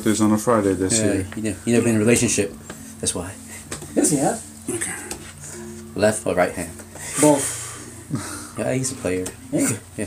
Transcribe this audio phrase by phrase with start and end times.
[0.00, 1.26] birthday's on a Friday this Yeah, year.
[1.36, 2.52] you, know, you never been in a relationship.
[3.00, 3.32] That's why.
[3.94, 4.38] Yes, yeah.
[4.74, 4.92] Okay.
[5.94, 6.70] Left or right hand?
[7.20, 8.56] Both.
[8.58, 9.26] Yeah, he's a player.
[9.52, 9.68] Yeah.
[9.96, 10.06] Yeah.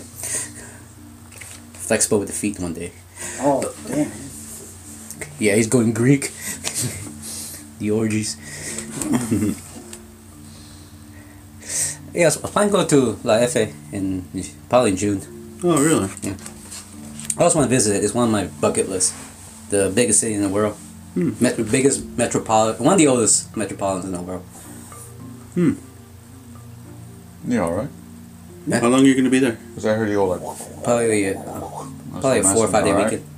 [1.74, 2.92] Flexible with the feet one day.
[3.40, 4.12] Oh, damn.
[5.40, 6.32] Yeah, he's going Greek.
[7.80, 8.36] the orgies.
[12.14, 14.26] yes, I plan to go to La Efe in
[14.70, 15.22] probably in June.
[15.64, 16.10] Oh, really?
[16.22, 16.36] Yeah.
[17.38, 18.04] I also want to visit it.
[18.04, 19.14] It's one of my bucket lists.
[19.74, 20.76] The biggest city in the world.
[21.16, 21.32] Hmm.
[21.42, 22.86] Met- biggest metropolitan.
[22.86, 24.44] One of the oldest metropolitans in the world.
[25.56, 25.74] Hmm.
[27.48, 27.90] Yeah, all right.
[28.82, 29.58] How long are you going to be there?
[29.70, 30.42] Because I heard you go like.
[30.84, 31.42] Probably, uh,
[32.22, 33.12] probably a four or and five day alright.
[33.12, 33.30] weekend.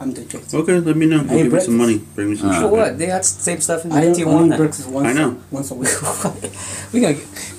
[0.00, 0.22] I'm the
[0.54, 1.18] Okay, let me know.
[1.18, 1.98] I'll Hey, give you some money.
[2.14, 2.70] Bring me some For shit.
[2.70, 2.98] what?
[2.98, 4.56] They got the same stuff in I don't only Tijuana.
[4.56, 5.06] breakfast once.
[5.08, 5.36] I know.
[5.50, 5.90] Once a week.
[6.92, 7.18] we gotta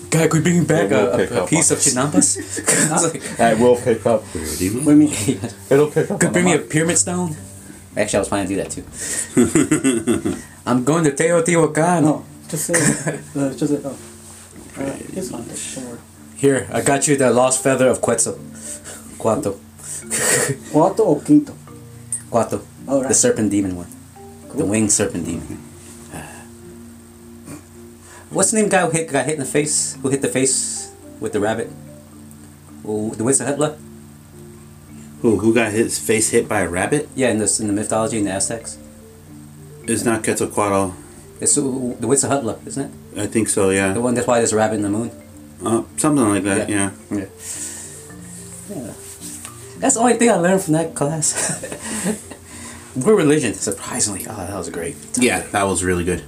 [0.10, 1.94] guy, could we bring back We'll- we'll a, a, a piece of this.
[1.94, 2.28] chinampas?
[2.40, 4.22] It's like, I will pick up.
[4.24, 5.12] what do you mean?
[5.70, 6.20] It'll pick up.
[6.20, 7.36] could bring me a pyramid stone.
[7.96, 8.84] Actually, I was planning to do that too.
[10.66, 12.02] I'm going to Teotihuacan.
[12.04, 12.74] No, just say,
[13.40, 13.98] uh, just say, oh.
[14.76, 15.46] Uh, it's fine.
[15.46, 16.00] Don't worry.
[16.36, 18.34] Here, I got you the lost feather of Quetzal.
[19.20, 19.58] Cuatro.
[20.74, 21.54] Cuarto or quinto?
[22.30, 22.62] Cuatro.
[22.88, 23.88] Oh, The serpent demon one.
[24.50, 24.68] The Cool.
[24.68, 25.60] winged serpent demon.
[28.30, 29.96] What's the name guy who hit, got hit in the face?
[30.02, 31.70] Who hit the face with the rabbit?
[32.84, 33.78] Oh, the Wizard Hitler?
[35.24, 37.08] Who, who got his face hit by a rabbit?
[37.16, 38.78] Yeah, in this in the mythology in the Aztecs.
[39.88, 40.94] It's not Quetzalcoatl.
[41.40, 43.20] It's the Hitler, isn't it?
[43.22, 43.94] I think so, Yeah.
[43.94, 44.04] The yeah.
[44.04, 45.12] one that's why there's a rabbit in the moon.
[45.64, 46.92] Uh, something like that, yeah.
[47.10, 47.26] Yeah.
[48.70, 48.94] Yeah.
[49.80, 51.32] That's the only thing I learned from that class.
[52.98, 54.26] World religion, surprisingly.
[54.30, 54.98] Oh, that was great.
[55.16, 56.22] Yeah, that was really good.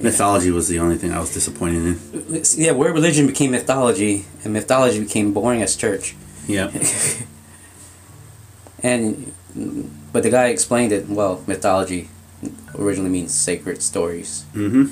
[0.00, 2.42] Mythology was the only thing I was disappointed in.
[2.56, 6.16] Yeah, where religion became mythology, and mythology became boring as church.
[6.48, 6.70] Yeah.
[8.80, 9.32] And
[10.12, 11.42] but the guy explained it well.
[11.46, 12.08] Mythology
[12.76, 14.86] originally means sacred stories mm-hmm.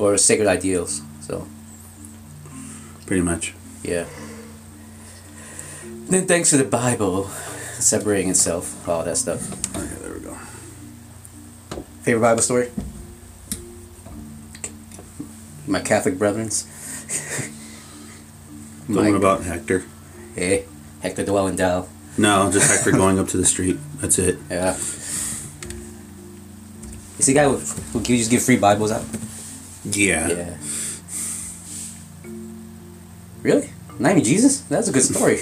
[0.00, 1.02] or sacred ideals.
[1.20, 1.46] So
[3.06, 3.54] Pretty much.
[3.84, 4.06] yeah.
[6.08, 7.28] Then thanks to the Bible
[7.78, 9.52] separating itself, all that stuff.
[9.76, 10.34] Okay, there we go.
[12.02, 12.70] Favorite Bible story?
[15.66, 16.66] My Catholic brethrens.
[18.88, 19.04] The Mike.
[19.12, 19.84] one about Hector.
[20.34, 20.64] Hey,
[21.02, 21.88] Hector the Wellendale.
[22.16, 23.78] No, just Hector going up to the street.
[24.00, 24.38] That's it.
[24.50, 24.74] Yeah.
[27.18, 29.04] Is the guy who, who just give free Bibles out?
[29.84, 30.28] Yeah.
[30.28, 30.56] Yeah.
[33.42, 33.70] Really?
[33.98, 34.60] Not even Jesus?
[34.62, 35.40] That's a good story.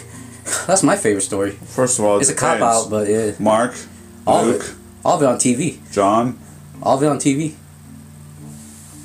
[0.66, 1.52] That's my favorite story.
[1.52, 3.32] First of all, it It's a cop out, but yeah.
[3.38, 3.74] Mark,
[4.26, 4.74] All of Luke, it.
[5.04, 5.78] All of it on TV.
[5.92, 6.38] John.
[6.82, 7.54] All of it on TV.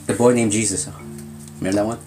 [0.07, 0.88] The boy named Jesus.
[1.59, 2.00] Remember that one?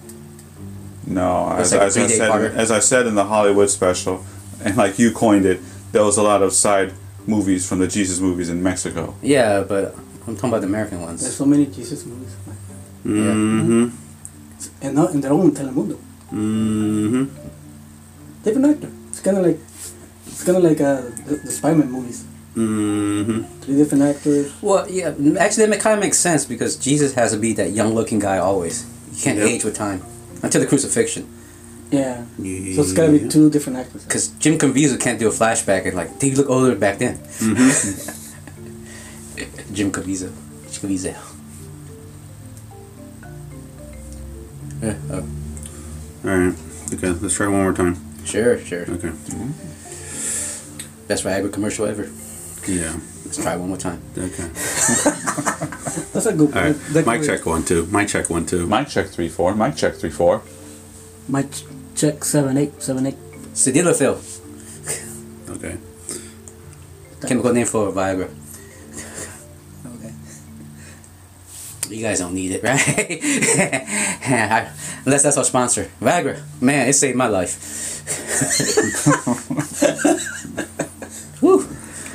[1.07, 4.23] No, It's as, like as I said, as I said in the Hollywood special,
[4.63, 5.59] and like you coined it,
[5.91, 6.93] there was a lot of side
[7.27, 9.15] movies from the Jesus movies in Mexico.
[9.21, 9.95] Yeah, but
[10.27, 11.21] I'm talking about the American ones.
[11.21, 12.35] There's so many Jesus movies.
[13.05, 13.89] Mm-hmm.
[14.81, 15.97] And not in their own Telemundo.
[16.31, 17.25] Mm-hmm.
[18.43, 18.91] Different actor.
[19.09, 19.59] It's kind of like,
[20.25, 22.25] it's kind of like uh, the, the Spider-Man movies.
[22.55, 23.43] Mm-hmm.
[23.61, 24.53] Three different actors.
[24.61, 28.19] Well, yeah, actually, that kind of makes sense because Jesus has to be that young-looking
[28.19, 28.85] guy always.
[29.13, 29.47] You can't Yep.
[29.47, 30.01] age with time
[30.41, 31.27] until the crucifixion.
[31.91, 32.25] Yeah.
[32.37, 34.03] So it's gotta be two different actors.
[34.03, 37.17] Because Jim Caviezel can't do a flashback and like, did he look older back then?
[37.17, 38.13] Mm-hmm.
[39.73, 40.31] Jim Caviezel.
[40.67, 41.15] Caviezel.
[44.81, 45.23] Yeah, oh,
[46.25, 46.53] All right.
[46.93, 47.95] Okay, let's try one more time.
[48.25, 48.81] sure, sure.
[48.83, 49.11] Okay.
[51.07, 52.09] Best Viagra commercial ever.
[52.67, 52.97] Yeah.
[53.25, 54.01] Let's try one more time.
[54.17, 54.27] Okay.
[56.13, 56.75] That's a good All right.
[56.93, 57.85] that Mic check one two.
[57.87, 58.67] Mic check one two.
[58.67, 59.55] Mic check three four.
[59.55, 60.41] Mic check three four.
[61.27, 61.63] Mic ch-
[61.95, 63.17] check seven eight seven eight.
[63.53, 64.17] Sildenafil.
[65.47, 65.77] Okay.
[67.27, 68.27] Chemical name for Viagra.
[69.85, 70.11] Okay.
[71.95, 72.81] You guys don't need it, right?
[75.05, 75.87] Unless that's our sponsor.
[76.01, 76.41] Viagra.
[76.61, 77.55] Man, it saved my life.
[81.39, 81.67] Whew.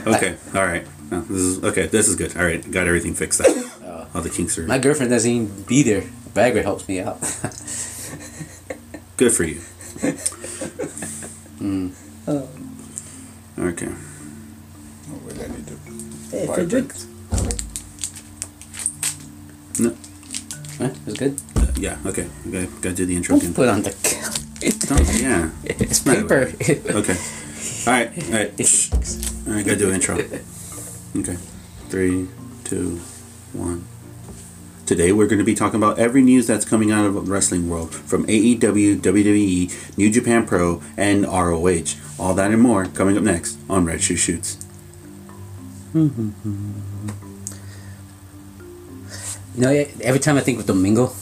[0.06, 0.37] Okay.
[0.54, 0.87] All right.
[1.10, 1.87] No, this is okay.
[1.87, 2.37] This is good.
[2.37, 2.69] All right.
[2.70, 3.46] Got everything fixed up.
[3.82, 6.02] Uh, all the kinks are My girlfriend doesn't even be there.
[6.34, 7.20] Viagra helps me out.
[9.16, 9.60] good for you.
[12.29, 12.49] Oh.
[13.58, 13.88] Okay.
[13.88, 15.76] Oh, wait, I need to.
[16.31, 16.94] Hey, buy free drink.
[19.79, 19.91] No.
[20.79, 20.91] Huh?
[21.06, 21.41] It's good.
[21.56, 21.99] Uh, yeah.
[22.06, 22.26] Okay.
[22.49, 22.67] Okay.
[22.81, 23.55] Gotta do the intro again.
[23.55, 23.91] Put on the.
[24.87, 25.50] Don't- yeah.
[25.64, 26.52] It's paper.
[26.61, 27.17] Okay.
[27.87, 28.11] All right.
[28.26, 28.67] All right.
[28.67, 28.93] Shh.
[29.47, 29.64] All right.
[29.64, 30.17] Gotta do intro.
[31.17, 31.37] Okay.
[31.88, 32.29] Three,
[32.64, 33.00] two,
[33.52, 33.85] one.
[34.90, 37.70] Today we're going to be talking about every news that's coming out of the wrestling
[37.70, 41.94] world, from AEW, WWE, New Japan Pro, and ROH.
[42.19, 44.58] All that and more coming up next on Red Shoe Shoots.
[45.94, 46.10] You
[49.54, 49.70] know,
[50.02, 51.12] every time I think of Domingo,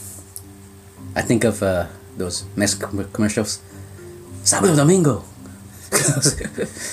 [1.14, 3.60] I think of uh, those Mexican commercials.
[4.44, 5.24] Sábado Domingo.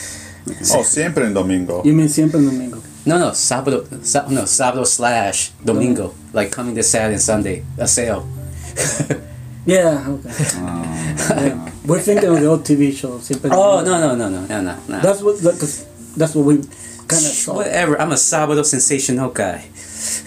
[0.75, 1.81] Oh, siempre en domingo.
[1.83, 2.79] You mean siempre en domingo?
[3.05, 7.87] No, no, sábado, sa- no, sábado slash Domingo, like coming this Saturday and Sunday, a
[7.87, 8.27] sale.
[9.67, 10.29] Yeah, okay.
[10.57, 11.71] Oh, yeah.
[11.87, 13.17] We're thinking of the old TV show.
[13.17, 14.99] Siempre oh no, no, no, no, no, no, no.
[15.01, 15.85] That's what that, cause
[16.15, 17.55] that's what we kind of saw.
[17.55, 17.99] Whatever.
[17.99, 19.65] I'm a sábado sensational guy.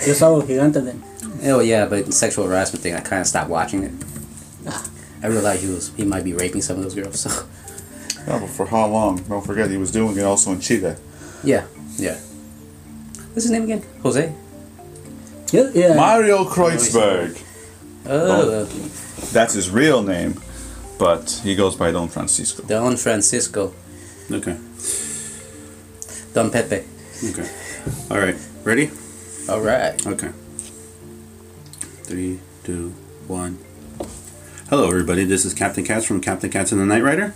[0.04, 1.04] Yo sábado gigante then.
[1.44, 3.92] Oh yeah, but sexual harassment thing, I kind of stopped watching it.
[4.66, 4.84] Ah.
[5.22, 7.20] I realized he was he might be raping some of those girls.
[7.20, 7.30] So
[8.26, 9.22] Yeah, but for how long?
[9.22, 10.96] Don't forget, he was doing it also in Chile.
[11.44, 11.62] yeah,
[11.96, 12.18] yeah.
[13.32, 13.82] What's his name again?
[14.02, 14.34] Jose.
[15.52, 15.94] Yeah, yeah.
[15.94, 17.42] Mario Kreutzberger.
[18.06, 18.64] Oh, oh.
[19.32, 20.40] That's his real name,
[20.98, 22.62] but he goes by Don Francisco.
[22.66, 23.72] Don Francisco,
[24.30, 24.56] Okay.
[26.34, 26.84] Don Pepe.
[27.30, 27.50] Okay.
[28.10, 28.36] All right.
[28.64, 28.90] Ready?
[29.48, 30.06] All right.
[30.06, 30.30] Okay.
[32.04, 32.90] Three, two,
[33.26, 33.58] one.
[34.68, 35.24] Hello, everybody.
[35.24, 37.34] This is Captain Cats from Captain Cats and the Night Rider.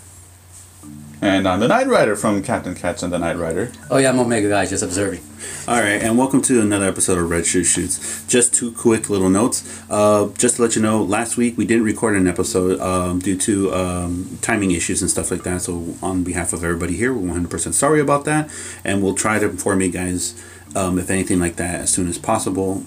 [1.23, 3.71] And I'm the Night Rider from Captain Cats and the Night Rider.
[3.93, 5.21] Oh yeah, I'm Omega guy, just observing.
[5.69, 8.27] All right, and welcome to another episode of Red Shoe Shoots.
[8.27, 9.85] Just two quick little notes.
[9.89, 13.39] Uh, just to let you know, last week we didn't record an episode um, due
[13.39, 15.63] to um, timing issues and stuff like that.
[15.63, 18.51] So, on behalf of everybody here, we're 100% sorry about that,
[18.85, 20.35] and we'll try to inform you guys
[20.75, 22.83] um, if anything like that as soon as possible.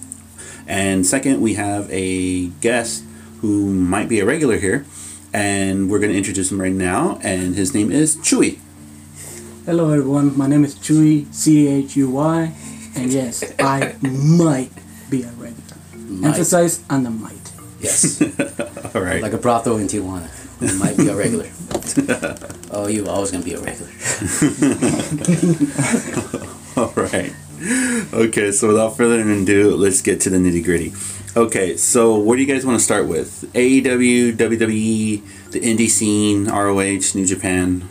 [0.66, 3.02] And second, we have a guest
[3.40, 4.84] who might be a regular here,
[5.36, 8.58] and we're going to introduce him right now, and his name is Chewy.
[9.66, 10.34] Hello, everyone.
[10.36, 12.54] My name is Chewy, C H U Y,
[12.96, 14.70] and yes, I might
[15.10, 15.76] be a regular.
[15.92, 16.28] Might.
[16.28, 17.52] Emphasize on the might.
[17.80, 18.22] Yes,
[18.94, 19.20] All right.
[19.20, 20.30] like a brothel in Tijuana.
[20.62, 21.50] You might be a regular.
[22.72, 23.92] oh, you always gonna be a regular.
[26.78, 27.34] All right.
[28.14, 30.94] Okay, so without further ado, let's get to the nitty gritty.
[31.36, 33.44] Okay, so what do you guys want to start with?
[33.52, 37.86] AEW, WWE, the indie scene, ROH, New Japan.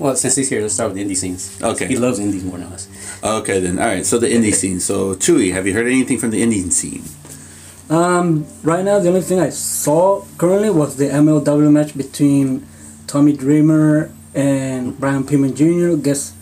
[0.00, 1.62] Well, since he's here, let's start with the indie scenes.
[1.62, 1.86] Okay.
[1.86, 2.88] He loves indies more than us.
[3.22, 3.78] Okay, then.
[3.78, 4.80] All right, so the indie scene.
[4.80, 7.04] So, Chewy, have you heard anything from the indie scene?
[7.88, 12.66] Um, right now, the only thing I saw currently was the MLW match between
[13.06, 16.02] Tommy Dreamer and Brian Pillman Jr.
[16.02, 16.34] Guest,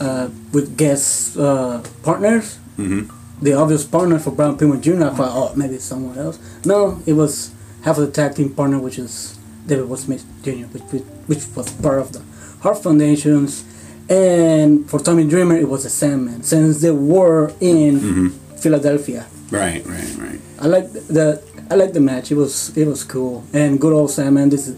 [0.00, 2.58] uh, with guest uh, partners.
[2.76, 3.15] Mm-hmm.
[3.42, 5.04] The obvious partner for Brian Pillman Jr.
[5.04, 6.38] I thought, oh, maybe it's someone else.
[6.64, 7.52] No, it was
[7.82, 11.44] half of the tag team partner, which is David Will Smith Jr., which, which, which
[11.56, 12.22] was part of the
[12.62, 13.64] Hart Foundations.
[14.08, 18.28] And for Tommy Dreamer, it was the Sandman, since they were in Mm-hmm.
[18.56, 19.26] Philadelphia.
[19.50, 20.40] Right, right, right.
[20.60, 22.30] I like the I like the match.
[22.32, 24.48] It was it was cool and good old Sandman.
[24.48, 24.76] This is-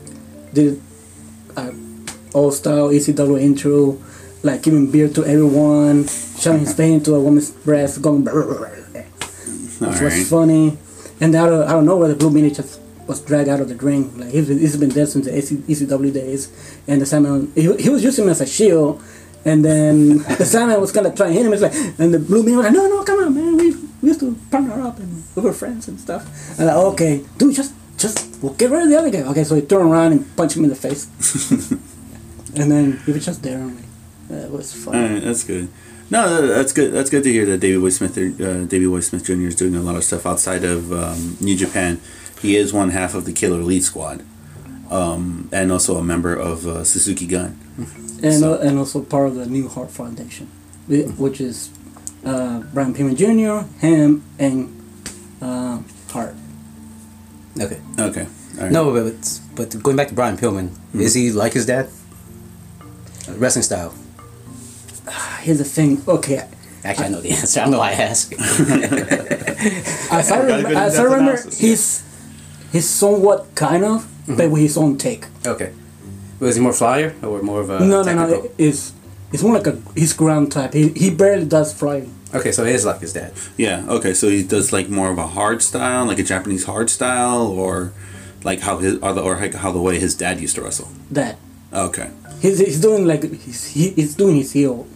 [0.52, 0.80] did
[1.56, 1.70] uh,
[2.34, 3.98] old style ECW intro,
[4.42, 8.24] like giving beer to everyone, shoving his face into a woman's breast, going.
[8.24, 9.02] Brr, brr, brr, brr,
[9.86, 10.76] which was funny.
[11.20, 13.68] And out of I don't know where the blue meanie just was dragged out of
[13.68, 14.16] the ring.
[14.18, 16.52] Like he's been, he's been there since the AC, ECW days,
[16.86, 19.02] and the Sandman he, he was using him as a shield.
[19.44, 21.52] And then the Sandman was gonna try and hit him.
[21.52, 23.56] It's like, and the blue meanie was like, "No, no, come on, man.
[23.56, 26.24] We, we used to partner up and we were friends and stuff."
[26.58, 29.22] And like, okay, dude, just just we'll get rid of the other guy.
[29.22, 31.08] Okay, so he turned around and punched him in the face.
[32.54, 33.58] and then he was just there.
[33.58, 33.87] Like,
[34.28, 34.94] that was fun.
[34.96, 35.68] All right, that's good.
[36.10, 36.92] No, that's good.
[36.92, 39.48] That's good to hear that Davey Boy Smith, uh, Davey Boy Smith Jr.
[39.48, 42.00] is doing a lot of stuff outside of um, New Japan.
[42.40, 44.24] He is one half of the Killer Elite Squad,
[44.90, 47.58] um, and also a member of uh, Suzuki Gun.
[48.22, 50.46] and So- uh, and also part of the New Hart Foundation,
[51.18, 51.68] which is
[52.24, 54.72] uh, Brian Pillman Jr., him, and
[55.42, 55.80] uh,
[56.10, 56.34] Hart.
[57.60, 57.80] Okay.
[57.98, 58.26] Okay.
[58.56, 58.72] All right.
[58.72, 61.88] No, but but going back to Brian Pillman, is he like his dad?
[63.36, 63.92] Wrestling style.
[65.40, 66.02] Here's the thing.
[66.06, 66.46] Okay,
[66.84, 67.60] Actually, I know the answer.
[67.60, 68.32] I don't know why I ask.
[70.12, 72.04] as I, Got a rem- as I remember, analysis, he's
[72.72, 74.52] he's somewhat kind of, but mm-hmm.
[74.52, 75.26] with his own take.
[75.46, 75.72] okay.
[76.40, 78.42] Was he more flyer or more of a no, no, technical?
[78.44, 78.50] no.
[78.58, 78.92] It's
[79.32, 80.72] it's more like a he's ground type.
[80.72, 82.14] He he barely does flying.
[82.32, 83.32] Okay, so it is like his dad.
[83.56, 83.84] Yeah.
[83.88, 84.14] Okay.
[84.14, 87.92] So he does like more of a hard style, like a Japanese hard style, or
[88.44, 90.88] like how his or, the, or how the way his dad used to wrestle.
[91.10, 91.38] That
[91.72, 92.10] Okay.
[92.40, 94.86] he's, he's doing like he's he, he's doing his heel.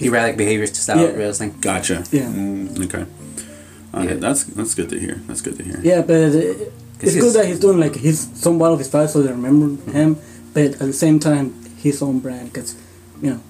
[0.00, 1.16] Erratic behaviors to style Yeah.
[1.16, 1.54] wrestling.
[1.60, 2.04] Gotcha.
[2.10, 2.28] Yeah,
[2.84, 3.06] Okay.
[3.94, 4.08] Okay.
[4.08, 4.14] Yeah.
[4.14, 5.20] That's that's good to hear.
[5.28, 5.78] That's good to hear.
[5.82, 6.64] yeah, but uh,
[7.00, 10.16] it's good that he's doing like his somewhat of his style, so they remember him.
[10.52, 12.74] But at the same time, his own brand, because
[13.22, 13.40] you know.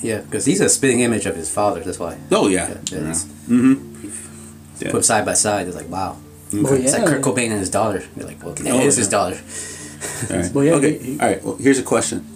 [0.00, 1.80] Yeah, because he's a spitting image of his father.
[1.80, 2.18] That's why.
[2.32, 2.68] Oh yeah.
[2.90, 3.12] Yeah, yeah.
[3.48, 4.08] Mm-hmm.
[4.80, 4.90] Yeah.
[4.90, 6.16] Put side by side, it's like wow.
[6.54, 7.06] Oh, It's like.
[7.06, 8.02] Kurt Cobain and his daughter.
[8.16, 9.38] You're like, well, that Oh, is his daughter.
[10.30, 10.52] All right.
[10.52, 10.98] Well, yeah, okay.
[10.98, 11.42] he- he- All right.
[11.44, 12.26] Well, here's a question.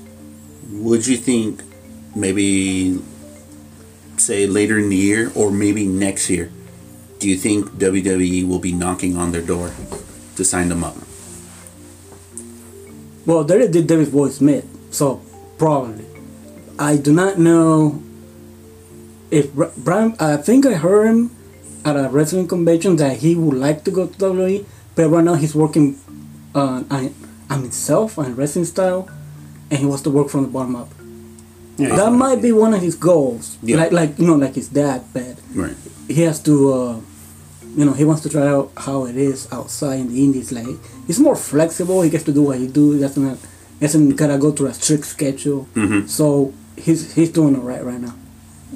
[0.70, 1.62] Would you think
[2.14, 3.00] maybe
[4.18, 6.50] say later in the year or maybe next year,
[7.18, 9.72] do you think WWE will be knocking on their door
[10.36, 10.96] to sign them up?
[13.24, 15.20] Well, they already did Davey Boy Smith, so
[15.58, 16.04] probably.
[16.78, 18.02] I do not know
[19.30, 20.14] if Brian.
[20.20, 21.30] I think I heard him
[21.84, 25.34] at a wrestling convention that he would like to go to WWE, but right now
[25.34, 25.98] he's working
[26.54, 27.14] uh, on,
[27.50, 29.08] on himself and wrestling style,
[29.70, 30.88] and he wants to work from the bottom up.
[31.78, 33.76] Yeah, that might be one of his goals, Yeah.
[33.76, 35.02] like like you know, like his dad.
[35.12, 35.76] But Right.
[36.08, 36.96] he has to, uh,
[37.76, 40.52] you know, he wants to try out how it is outside in the indies.
[40.52, 40.66] Like
[41.06, 42.00] he's more flexible.
[42.02, 42.92] He gets to do what he do.
[42.92, 43.38] He doesn't
[43.80, 45.66] doesn't gotta go to a strict schedule.
[45.74, 46.08] Mhm.
[46.08, 48.14] So he's he's doing it right right now.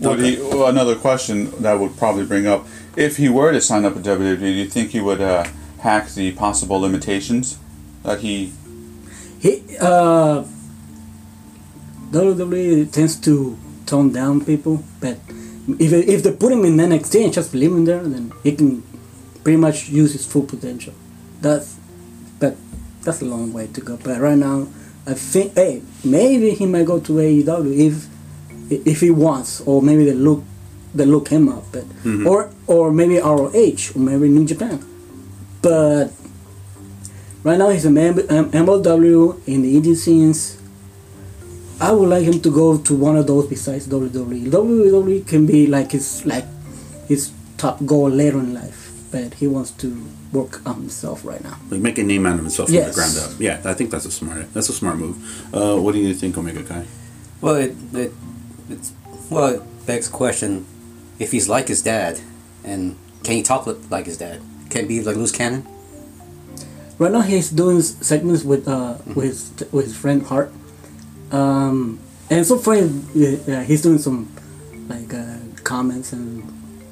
[0.02, 2.66] Would he, well, another question that would probably bring up
[2.97, 5.45] if he were to sign up with WWE, do you think he would uh,
[5.78, 7.57] hack the possible limitations
[8.04, 8.52] that he?
[9.40, 10.45] He uh,
[12.11, 15.19] WWE tends to tone down people, but
[15.79, 18.83] if if they put him in NXT and just leave him there, then he can
[19.45, 20.95] pretty much use his full potential.
[21.40, 21.76] That's
[22.38, 22.57] but
[23.02, 23.97] that's a long way to go.
[23.97, 24.69] But right now,
[25.07, 28.07] I think hey maybe he might go to AEW if
[28.71, 30.43] if he wants, or maybe they look
[30.95, 32.26] they look him up, but mm-hmm.
[32.26, 34.83] or or maybe ROH or maybe New Japan,
[35.62, 36.12] but.
[37.43, 40.60] Right now he's a MLW in the indie scenes.
[41.81, 43.87] I would like him to go to one of those besides.
[43.89, 44.51] WWE.
[44.51, 46.45] WWE can be like his like
[47.09, 51.57] his top goal later in life, but he wants to work on himself right now.
[51.71, 53.41] Like make a name out of himself from the ground up.
[53.41, 54.53] Yeah, I think that's a smart.
[54.53, 55.17] That's a smart move.
[55.55, 56.87] Uh, what do you think, Omega Kai?
[57.41, 58.13] Well, it, it
[58.69, 58.93] it's
[59.31, 60.67] well it begs the question
[61.19, 62.21] if he's like his dad,
[62.63, 64.43] and can he talk li- like his dad?
[64.69, 65.67] Can he be like loose cannon?
[66.99, 70.53] Right now he's doing segments with uh with his with his friend Hart,
[71.31, 71.99] um,
[72.31, 74.29] and so far uh, he's doing some
[74.89, 76.43] like uh, comments and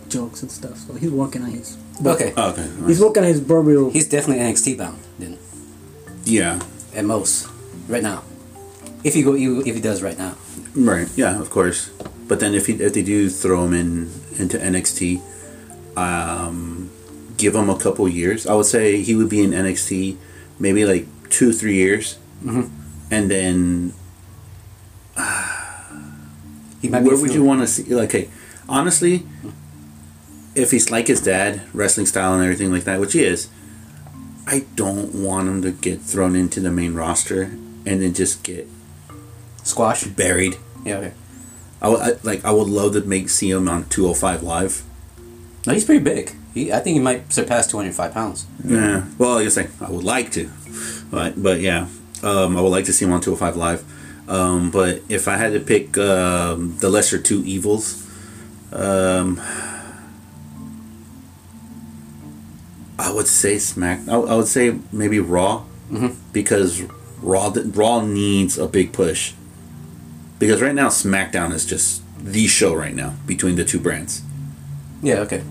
[0.08, 0.76] jokes and stuff.
[0.78, 1.76] So he's working on his.
[2.04, 2.68] Okay, Oh, okay.
[2.86, 3.90] He's working on his proverbial.
[3.90, 5.36] he's definitely NXT bound then
[6.24, 6.60] yeah.
[6.94, 7.48] at most
[7.88, 8.22] right now.
[9.04, 10.34] If he go, if he does right now,
[10.76, 11.08] Right.
[11.16, 11.40] Yeah.
[11.40, 11.90] Of course.
[12.28, 15.20] But then if he, if they do throw him in into NXT,
[15.96, 16.90] um,
[17.36, 18.46] give him a couple years.
[18.46, 20.16] I would say he would be in NXT
[20.60, 22.70] maybe like two three years, Mhm.
[23.10, 23.94] and then he might.
[23.94, 24.07] be
[26.90, 27.94] where would you want to see?
[27.94, 28.28] Like, hey,
[28.68, 29.24] honestly,
[30.54, 33.48] if he's like his dad, wrestling style and everything like that, which he is,
[34.46, 38.66] I don't want him to get thrown into the main roster and then just get
[39.64, 40.04] squash?
[40.04, 40.56] buried.
[40.84, 40.98] Yeah.
[40.98, 41.12] Okay.
[41.80, 42.44] I, would- I like.
[42.44, 44.82] I would love to make see him on two hundred five live.
[45.66, 46.32] No, he's pretty big.
[46.54, 48.46] He, I think he might surpass two hundred five pounds.
[48.64, 49.04] Yeah.
[49.18, 50.50] Well, I guess I, I would like to,
[51.10, 51.86] but but yeah,
[52.22, 53.84] um, I would like to see him on two hundred five live.
[54.28, 58.06] Um, but if I had to pick um, the lesser two evils,
[58.72, 59.40] um,
[62.98, 64.00] I would say Smack.
[64.08, 66.14] I, I would say maybe Raw, Mhm.
[66.32, 66.82] because
[67.22, 69.32] Raw Raw needs a big push.
[70.38, 74.22] Because right now SmackDown is just the show right now between the two brands.
[75.02, 75.20] Yeah.
[75.20, 75.42] Okay.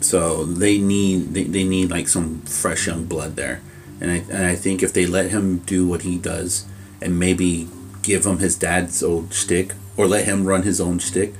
[0.00, 3.60] So they need they, they need like some fresh young blood there,
[4.00, 6.64] and I and I think if they let him do what he does,
[7.00, 7.68] and maybe
[8.02, 11.34] give him his dad's old stick, or let him run his own stick,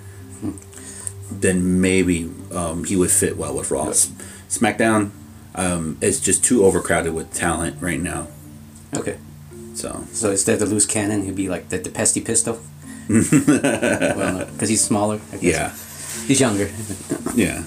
[1.31, 3.89] then maybe um, he would fit well with Raw.
[3.89, 4.11] S-
[4.49, 5.11] SmackDown
[5.55, 8.29] um, is just too overcrowded with talent right now.
[8.95, 9.17] Okay.
[9.75, 12.61] So So instead of the loose cannon, he'd be like the, the pesty pistol.
[13.09, 15.21] well, because he's smaller.
[15.33, 15.43] I guess.
[15.43, 16.71] yeah, He's younger.
[17.35, 17.65] yeah.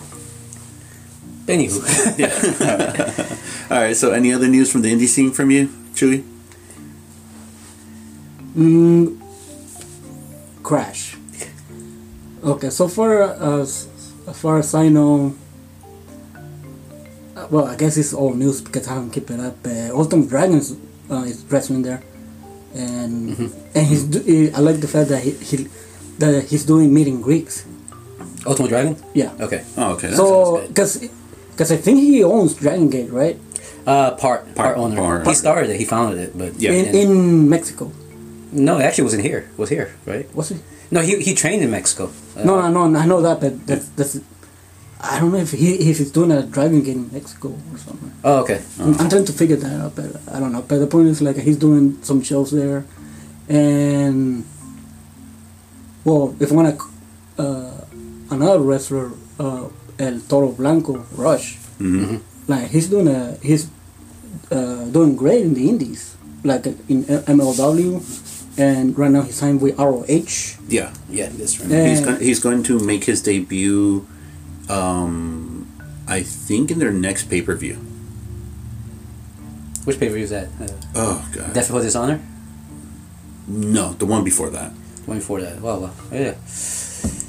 [1.47, 1.81] Anywho.
[3.71, 3.95] All right.
[3.95, 6.23] So any other news from the indie scene from you, Chewy?
[8.55, 9.17] Mm,
[10.63, 11.17] Crash.
[12.43, 13.87] Okay, so far as
[14.27, 15.35] as far as I know,
[17.35, 19.57] uh, well, I guess it's all news because I haven't kept it up.
[19.65, 20.75] Uh, Ultimo Dragons
[21.09, 22.01] uh, is wrestling there,
[22.73, 23.37] and
[23.75, 25.67] and he's do- he, I like the fact that he, he
[26.19, 27.65] that he's doing meeting Greeks.
[28.45, 28.95] Ultimo Dragon.
[29.13, 29.33] Yeah.
[29.39, 29.65] Okay.
[29.77, 30.07] Oh, okay.
[30.09, 30.99] That so because
[31.51, 33.37] because I think he owns Dragon Gate, right?
[33.85, 34.95] Uh, part Part- part, owner.
[34.95, 35.27] part.
[35.27, 35.77] He started it.
[35.79, 36.71] He founded it, but Yeah.
[36.71, 37.91] In and- in Mexico,
[38.55, 39.39] no, it actually wasn't here.
[39.53, 40.25] It was here, right?
[40.35, 40.61] was it?
[40.91, 42.05] No, he, he trained in Mexico.
[42.37, 44.19] Uh, No, no, no, I know that, but that's that's.
[45.01, 48.11] I don't know if he if he's doing a driving game in Mexico or something.
[48.23, 48.59] Oh, okay.
[48.79, 50.61] I'm, I'm trying to figure that out, but I don't know.
[50.61, 52.85] But the point is, like, he's doing some shows there,
[53.49, 54.45] and
[56.03, 57.85] well, if I want to, uh,
[58.31, 59.67] another wrestler, uh,
[59.99, 62.21] El Toro Blanco, Rush, Mhm.
[62.47, 63.67] like he's doing a he's
[64.51, 67.99] uh, doing great in the Indies, like in MLW,
[68.57, 70.57] and right now he signed with ROH.
[70.67, 70.93] Yeah.
[71.09, 71.69] Yeah, this right.
[71.69, 71.87] Yeah.
[71.87, 74.07] He's going, he's going to make his debut,
[74.69, 75.67] um,
[76.07, 77.75] I think, in their next pay per view.
[79.85, 80.47] Which pay per view is that?
[80.59, 81.53] Uh, Oh god.
[81.53, 82.19] Death Before Dishonor.
[83.47, 84.71] no, the one before that.
[85.05, 85.61] One before that.
[85.61, 86.31] Well, well, yeah.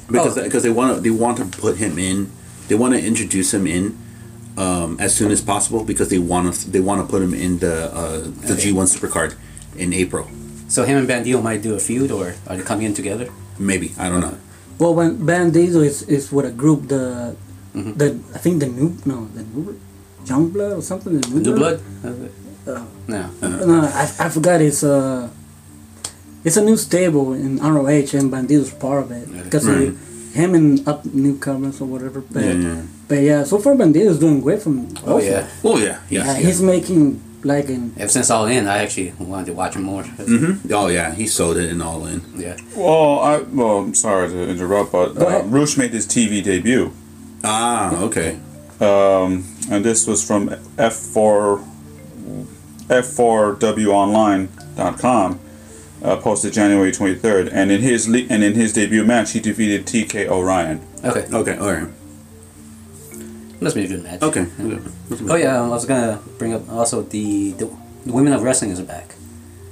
[0.09, 0.43] Because Oh.
[0.43, 2.31] because they want to they want to put him in.
[2.69, 3.97] They want to introduce him in.
[4.57, 7.59] Um, as soon as possible because they want to they want to put him in
[7.59, 8.17] the uh,
[8.47, 8.71] the Okay.
[8.71, 9.35] G1 Supercard
[9.77, 10.27] in April
[10.67, 13.27] So him and Bandido might do a feud, or are they coming in together?
[13.59, 14.37] maybe I don't know
[14.77, 17.33] Well, when Bandido is, is with a group, the
[17.73, 17.97] Mhm.
[17.97, 19.77] the I think the new no the new
[20.29, 21.13] Young Blood or something.
[21.19, 21.77] The new, New Blood?
[22.03, 23.23] Uh, No.
[23.41, 25.29] No, I, I forgot it's uh
[26.45, 29.93] it's a new stable in ROH and Bandido's part of it because Right.
[30.33, 32.19] him and up newcomers or whatever.
[32.21, 34.75] But yeah yeah, yeah but yeah so far Bandido's doing great from.
[35.05, 35.25] Oh also.
[35.25, 35.47] yeah.
[35.63, 39.45] oh yeah yeah, Yeah, he's making like in Ever since All In, I actually wanted
[39.47, 40.03] to watch him more.
[40.03, 42.57] hmm oh yeah he sold it in all in Yeah.
[42.75, 45.41] Well, I well, I'm sorry to interrupt, but Go uh.
[45.43, 46.91] Rush made his TV debut,
[47.43, 48.39] ah okay
[48.79, 51.63] um, and this was from F4
[52.89, 55.39] F4WOnline.com,
[56.03, 59.85] uh, posted January 23rd, and in his le- and in his debut match, he defeated
[59.85, 60.79] TK O'Ryan.
[61.03, 61.25] Okay.
[61.33, 61.87] okay all right
[63.59, 64.21] Must be a good match.
[64.21, 64.45] okay
[65.27, 67.65] Oh yeah, I was gonna bring up also the the,
[68.05, 69.15] the women of wrestling is back.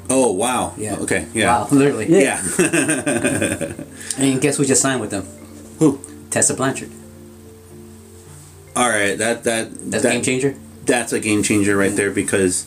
[0.09, 0.97] oh wow Yeah.
[1.03, 2.05] okay yeah Wow, literally.
[2.09, 2.41] yeah
[4.17, 5.25] And guess who just signed with them?
[5.79, 5.99] who
[6.29, 6.89] Tessa Blanchard.
[8.75, 10.55] all right that that That's that, game changer.
[10.85, 12.65] that's a game changer right there because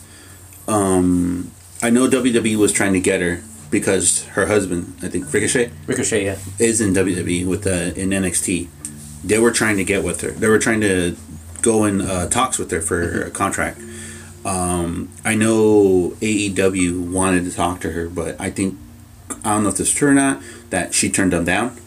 [0.67, 5.71] um, I know WWE was trying to get her because her husband, I think Ricochet,
[5.87, 6.37] Ricochet, yeah.
[6.59, 8.67] is in WWE with uh, in NXT.
[9.23, 10.31] They were trying to get with her.
[10.31, 11.15] They were trying to
[11.61, 13.79] go in uh, talks with her for a contract.
[14.45, 18.77] Um, I know AEW wanted to talk to her, but I think
[19.43, 21.77] I don't know if this is true or not that she turned them down.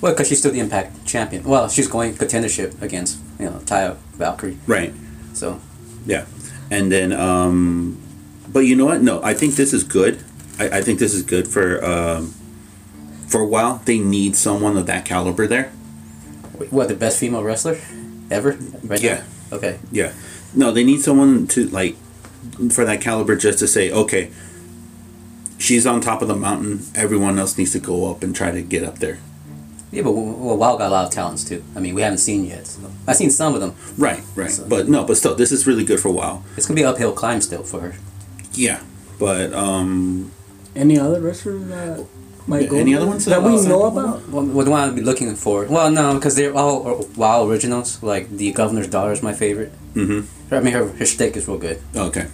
[0.00, 1.44] Well, because she's still the Impact champion.
[1.44, 4.58] Well, she's going contendership against you know Taya Valkyrie.
[4.66, 4.92] Right.
[5.34, 5.60] So
[6.06, 6.26] Yeah,
[6.70, 8.00] and then, um,
[8.48, 9.02] but you know what?
[9.02, 10.22] No, I think this is good.
[10.58, 12.34] I, I think this is good for um,
[13.28, 13.82] for a while.
[13.84, 15.72] They need someone of that caliber there.
[16.60, 17.78] Wait, what the best female wrestler
[18.30, 18.56] ever?
[18.84, 19.24] Right Yeah.
[19.50, 19.56] Now?
[19.56, 19.78] Okay.
[19.90, 20.12] Yeah,
[20.54, 21.96] no, they need someone to like
[22.70, 24.30] for that caliber just to say, okay,
[25.58, 26.82] she's on top of the mountain.
[26.94, 29.18] Everyone else needs to go up and try to get up there.
[29.90, 31.64] Yeah, but well, WoW got a lot of talents too.
[31.74, 32.66] I mean, we haven't seen yet.
[32.68, 32.80] So.
[33.08, 33.74] I've seen some of them.
[33.98, 34.50] Right, right.
[34.50, 36.44] So- But no, but still, this is really good for a while.
[36.56, 37.94] It's gonna be an uphill climb still for her.
[38.52, 38.82] Yeah,
[39.18, 40.30] but um,
[40.76, 42.06] any other wrestlers that
[42.50, 44.16] might Yeah, any other ones that that- we uh, know about.
[44.32, 45.56] Well, what do I be looking for?
[45.76, 46.76] Well, no, because they're all
[47.22, 47.88] WoW originals.
[48.12, 49.72] Like the Governor's Daughter is my favorite.
[49.94, 51.78] hmm I mean, her her shtick is real good.
[52.08, 52.26] okay.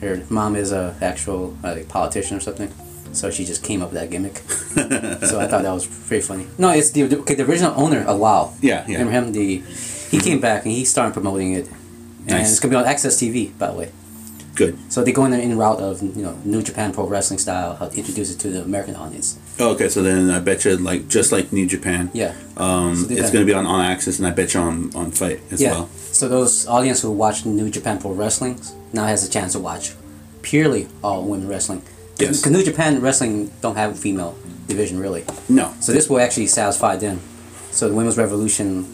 [0.00, 2.70] Her mom is a actual uh, like politician or something,
[3.18, 4.36] so she just came up with that gimmick.
[5.30, 6.46] so I thought that was pretty funny.
[6.56, 7.34] No, it's the okay.
[7.34, 8.44] The original owner of WoW.
[8.62, 8.98] Yeah, yeah.
[8.98, 9.32] Remember him?
[9.38, 9.46] The
[10.12, 11.66] he came back and he started promoting it,
[12.30, 12.50] and Nice.
[12.52, 13.88] it's gonna be on AXS TV, by the way.
[14.54, 14.74] Good.
[14.92, 17.74] So they go in the in route of you know New Japan Pro Wrestling style,
[17.80, 19.36] how to introduce it to the American audience.
[19.60, 22.10] Okay, so then I bet you like just like New Japan.
[22.14, 22.34] Yeah.
[22.56, 25.10] Um, So they going to be on on AXS, and I bet you on on
[25.10, 25.72] Fight as yeah.
[25.72, 25.88] well.
[26.12, 28.60] So those audience who watch New Japan Pro Wrestling
[28.92, 29.94] now has a chance to watch
[30.42, 31.82] purely all women wrestling.
[32.18, 32.40] Yes.
[32.40, 35.24] Because New Japan Wrestling don't have a female division really.
[35.48, 35.74] No.
[35.80, 37.20] So this will actually satisfy them.
[37.70, 38.86] So the women's revolution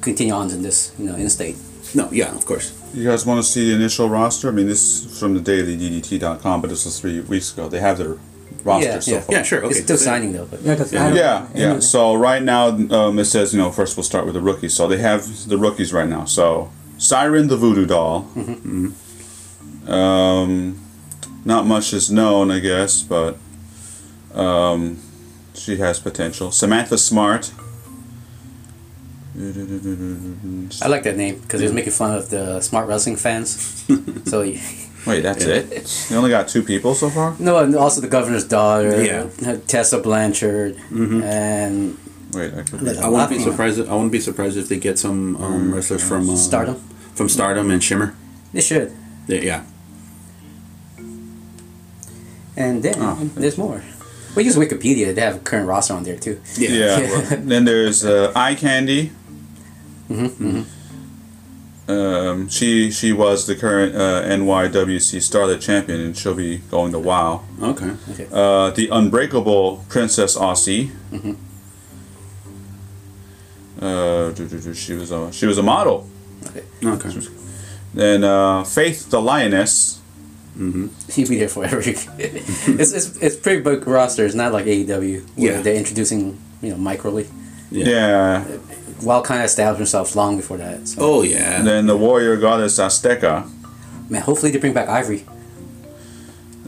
[0.00, 1.56] continue on in this you know in state.
[1.94, 2.08] No.
[2.12, 2.34] Yeah.
[2.34, 2.74] Of course.
[2.94, 4.48] You guys want to see the initial roster?
[4.48, 7.68] I mean, this is from the daily dailyddt.com, but this was three weeks ago.
[7.68, 8.16] They have their
[8.64, 9.20] roster Yeah, so yeah.
[9.20, 9.34] far.
[9.36, 9.42] Yeah.
[9.42, 9.58] Sure.
[9.58, 9.68] Okay.
[9.70, 11.12] It's still So- signing though, but Yeah, because Yeah.
[11.14, 11.78] Yeah, yeah.
[11.80, 14.74] So right now, um, it says you know first we'll start with the rookies.
[14.74, 16.24] So they have the rookies right now.
[16.24, 18.26] So Siren the Voodoo Doll.
[19.86, 20.78] Um,
[21.44, 23.38] not much is known, I guess, but
[24.34, 24.98] um,
[25.54, 26.50] she has potential.
[26.50, 27.52] Samantha Smart.
[29.36, 33.84] I like that name because it was making fun of the smart wrestling fans.
[34.26, 34.58] so you-
[35.06, 36.10] Wait, that's it.
[36.10, 37.34] You only got two people so far.
[37.38, 39.56] no, and also the governor's daughter, Yeah.
[39.66, 41.96] Tessa Blanchard, and
[42.32, 42.82] Wait, I could.
[42.82, 43.78] Like- I wouldn't be surprised.
[43.78, 46.76] If, I wouldn't be surprised if they get some um, wrestlers from uh, Stardom.
[47.14, 48.14] from Stardom and Shimmer.
[48.52, 48.92] They should.
[49.26, 49.62] They- yeah.
[52.56, 53.82] And then Oh, there's more.
[54.34, 55.14] We use Wikipedia.
[55.14, 56.40] They have a current roster on there too.
[56.56, 56.68] Yeah.
[56.70, 57.00] Yeah.
[57.00, 59.12] well, then there's uh, Eye Candy.
[60.10, 60.62] Mm-hmm,
[61.88, 66.98] Um, she she was the current uh, NYWC Starlet champion, and she'll be going to
[66.98, 67.44] WoW.
[67.62, 67.92] Okay.
[68.12, 68.26] Okay.
[68.30, 70.90] Uh, the Unbreakable Princess Aussie.
[71.10, 71.32] Mm-hmm.
[73.80, 74.34] Uh,
[74.74, 76.06] she was a she was a model.
[76.46, 76.62] Okay.
[76.84, 77.10] Okay.
[77.94, 79.94] Then uh, Faith the Lioness.
[80.58, 80.90] Mhm.
[81.14, 81.78] He'd be there forever.
[81.86, 84.26] it's, it's it's pretty big roster.
[84.26, 85.62] It's not like AEW where Yeah.
[85.62, 87.28] they're introducing you know microly.
[87.70, 88.44] Yeah.
[89.02, 90.88] Wild kind of established themselves long before that.
[90.88, 91.58] So, Oh yeah.
[91.58, 93.48] And then the warrior goddess Azteca.
[94.10, 95.24] man, hopefully they bring back Ivory,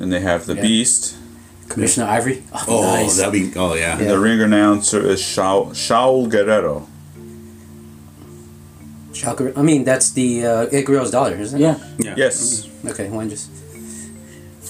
[0.01, 0.63] And they have the Yeah.
[0.63, 1.17] beast.
[1.69, 2.43] Commissioner Ivory.
[2.53, 3.17] Oh, oh, nice.
[3.19, 3.53] that'd be.
[3.57, 3.99] Oh yeah.
[3.99, 6.87] And the ring announcer is Shaul, Shaul Guerrero.
[9.13, 9.53] Shocker.
[9.57, 11.63] I mean, that's the uh, Ed Guerrero's daughter, isn't it?
[11.65, 11.79] Yeah.
[11.99, 12.15] Yeah.
[12.17, 12.69] Yes.
[12.87, 13.51] Okay, one just.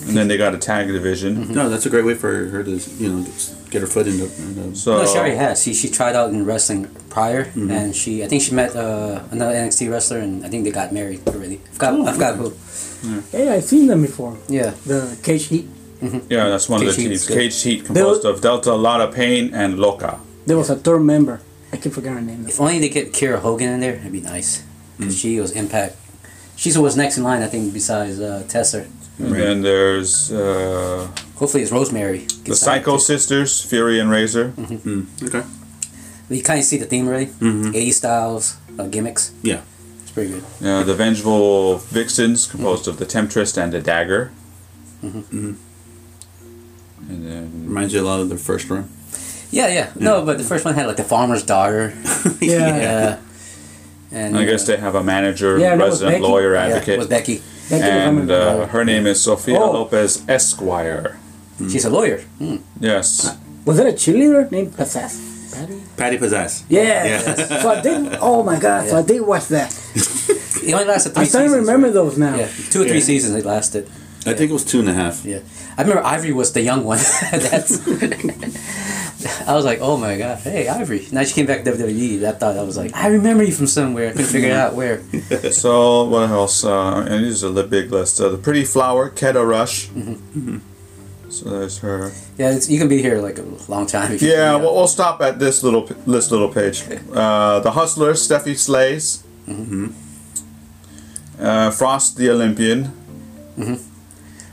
[0.07, 1.53] And then they got a tag division.
[1.53, 4.19] No, that's a great way for her to you know just get her foot in
[4.19, 4.25] the.
[4.43, 5.63] In the So no, she already has.
[5.63, 7.71] She she tried out in wrestling prior, Mm-hmm.
[7.71, 10.93] and she I think she met uh, another NXT wrestler, and I think they got
[10.93, 11.61] married already.
[11.65, 12.53] I forgot, Oh, I forgot who.
[13.33, 14.37] Hey, I've seen them before.
[14.49, 14.75] Yeah.
[14.87, 15.67] The Cage Heat.
[16.29, 17.27] yeah, that's one of the teams.
[17.27, 20.21] Cage Heat composed of Delta, Lotta Pain, and Loca.
[20.47, 21.41] There was a third member.
[21.73, 22.47] I keep forgetting her name.
[22.49, 24.63] If only they get Kiera Hogan in there, it'd be nice.
[24.99, 25.05] Mm.
[25.05, 25.97] 'Cause she was Impact.
[26.57, 28.85] She's who was next in line, I think, besides uh, Tessa.
[29.21, 29.41] And Right.
[29.41, 31.07] then there's uh,
[31.37, 32.27] Hopefully, it's Rosemary.
[32.45, 32.97] the Psycho.
[32.99, 34.53] Sisters, Fury and Razor.
[34.57, 35.43] Mm, okay.
[36.31, 37.27] You kind of see the theme already.
[37.41, 37.75] Mhm.
[37.75, 39.33] 80 styles, uh, gimmicks.
[39.43, 39.61] Yeah.
[40.03, 40.45] It's pretty good.
[40.67, 44.31] Uh, the Vengeful Vixens, composed of the Temptress and the Dagger.
[45.05, 45.57] Mhm.
[47.09, 48.89] And then Reminds you a lot of the first one.
[49.51, 49.91] Yeah, yeah.
[49.99, 51.93] No, but the first one had like the farmer's daughter.
[52.41, 52.77] Yeah.
[52.77, 53.17] Yeah.
[54.13, 56.33] And I guess they have a manager, Yeah, that resident Becky.
[56.33, 56.99] lawyer, yeah, advocate.
[56.99, 57.43] with Becky.
[57.71, 59.73] That and a- uh, her name is Sofia Oh.
[59.73, 61.19] Lopez Esquire.
[61.71, 62.21] She's a lawyer.
[62.41, 62.61] Mm.
[62.81, 63.37] Yes.
[63.65, 65.15] was that a cheerleader named Possess?
[65.55, 65.83] Patty?
[65.97, 66.63] Patty Pizzazz.
[66.69, 67.05] Yeah.
[67.05, 67.35] Yeah.
[67.63, 68.17] so I did.
[68.21, 68.89] Oh my god!
[68.89, 69.71] So I did watch that.
[70.63, 71.67] It only lasted three I started to seasons.
[71.69, 71.95] remember right?
[71.95, 72.37] those now.
[72.37, 73.11] Yeah, two or three Yeah.
[73.13, 73.89] seasons it lasted.
[74.27, 75.25] I think it was two and a half.
[75.25, 75.41] Yeah,
[75.79, 76.99] I remember Ivory was the young one.
[77.33, 77.81] That's.
[79.47, 81.07] I was like, oh my god, hey Ivory.
[81.13, 82.25] Now she came back to WWE.
[82.25, 84.09] I thought I was like, I remember you from somewhere.
[84.09, 85.03] I couldn't figure out where.
[85.53, 86.65] So what else?
[86.65, 88.21] Uh, and these are the big list.
[88.21, 89.89] Uh, the Pretty Flower, Keta Rush.
[89.89, 90.59] Mm-hmm.
[91.29, 92.13] So there's her.
[92.39, 94.13] Yeah, it's, you can be here like a long time.
[94.13, 96.83] If you Yeah, figure we'll, we'll stop at this little this little page.
[97.13, 99.23] Uh, the Hustler, Steffi Slays.
[99.47, 99.87] Mm-hmm.
[101.39, 102.87] Uh, Frost the Olympian.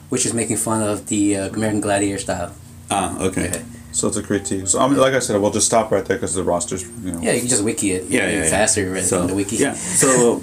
[0.10, 2.52] which is making fun of the uh, American Gladiator style.
[2.92, 3.50] Ah, okay.
[3.50, 3.64] Okay.
[3.94, 4.68] So it's a critique.
[4.68, 7.12] So I mean, like I said, we'll just stop right there because the roster's you
[7.14, 7.20] know.
[7.22, 8.06] Yeah, you can just wiki it.
[8.06, 8.50] Yeah, yeah, yeah.
[8.50, 9.56] Faster right, So the wiki.
[9.58, 10.42] yeah, so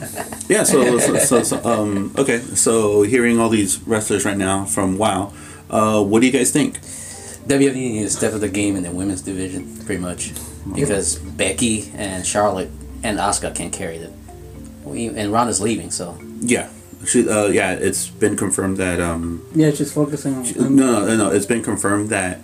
[0.48, 4.98] yeah, so so, so, so um okay, so hearing all these wrestlers right now from
[4.98, 5.32] WoW,
[5.70, 6.80] uh, what do you guys think?
[7.46, 10.32] WWE needs to step up the game in the women's division, pretty much,
[10.74, 12.70] because Becky and Charlotte
[13.02, 14.14] and Asuka can't carry them.
[14.84, 16.70] We, and Ronda's leaving, so Yeah,
[17.06, 20.42] she, uh, yeah, it's been confirmed that um Yeah, she's focusing on.
[20.76, 22.40] no no no no it's been confirmed that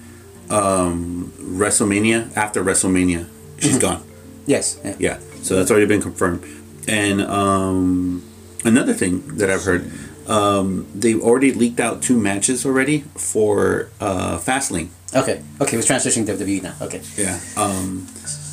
[0.50, 3.26] um WrestleMania after WrestleMania
[3.58, 4.02] she's gone.
[4.46, 4.96] yes, yeah.
[4.98, 6.44] Yeah, so that's already been confirmed.
[6.88, 8.22] And um,
[8.64, 9.90] another thing that I've heard,
[10.26, 14.88] um, they've already leaked out two matches already for uh, Fastlane.
[15.14, 16.74] Okay, okay, we're transitioning to WWE now.
[16.80, 17.38] Okay, Yeah.
[17.56, 18.06] Um,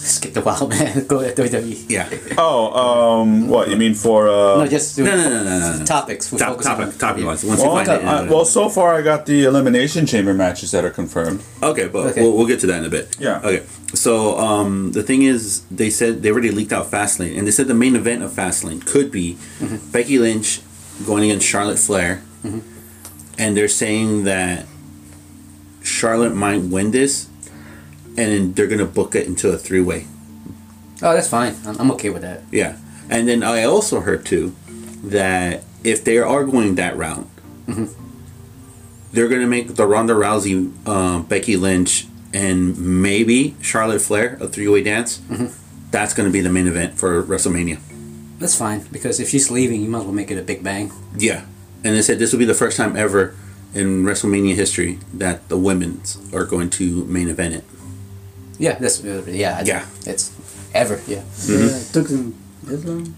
[0.07, 1.05] skip the wild man.
[1.07, 1.85] Go to WWE.
[1.89, 2.09] yeah.
[2.37, 4.27] Oh, um, what you mean for?
[4.29, 5.85] Uh, No, just No, no, no, no, no, no.
[5.85, 6.31] topics.
[6.31, 7.43] We Top, focus on- topic, topic wise.
[7.45, 8.05] Once well, you find got, it.
[8.07, 11.43] I, well, so far I got the elimination chamber matches that are confirmed.
[11.61, 12.21] okay, but Okay.
[12.21, 13.15] We'll, we'll get to that in a bit.
[13.19, 13.39] Yeah.
[13.43, 13.63] Okay.
[13.93, 17.67] So um, the thing is, they said they already leaked out Fastlane, and they said
[17.67, 19.91] the main event of Fastlane could be Mm-hmm.
[19.91, 20.61] Becky Lynch
[21.05, 22.21] going against Charlotte Flair,
[23.37, 24.65] and they're saying that
[25.83, 27.27] Charlotte might win this,
[28.17, 30.07] and then they're gonna book it into a three way.
[31.01, 31.55] Oh, that's fine.
[31.65, 32.41] I'm, I'm okay with that.
[32.51, 32.77] Yeah,
[33.09, 34.55] and then I also heard too
[35.03, 37.27] that if they are going that route,
[39.11, 44.67] they're gonna make the Ronda Rousey, uh, Becky Lynch, and maybe Charlotte Flair a three
[44.67, 45.21] way dance.
[45.91, 47.79] That's gonna be the main event for WrestleMania.
[48.39, 50.91] That's fine because if she's leaving, you might as well make it a big bang.
[51.17, 51.45] Yeah,
[51.83, 53.35] and they said this will be the first time ever
[53.73, 57.63] in WrestleMania history that the women's are going to main event it.
[58.59, 59.61] Yeah, that's yeah.
[59.63, 59.85] Yeah.
[60.05, 60.31] it's
[60.73, 61.21] ever yeah.
[61.21, 61.67] Mm-hmm.
[61.67, 63.15] Yeah, it took them this long.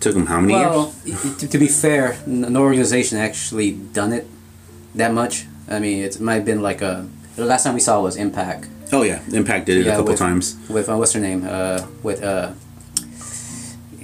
[0.00, 1.36] Took them how many Well, years?
[1.38, 4.26] to, to be fair, no organization actually done it
[4.94, 5.46] that much.
[5.68, 7.06] I mean, it might have been like a.
[7.36, 10.18] The last time we saw was Impact Oh yeah, Impact did it a couple with-
[10.18, 10.56] times.
[10.68, 11.44] with uh, what's her name?
[11.48, 12.52] Uh, with uh,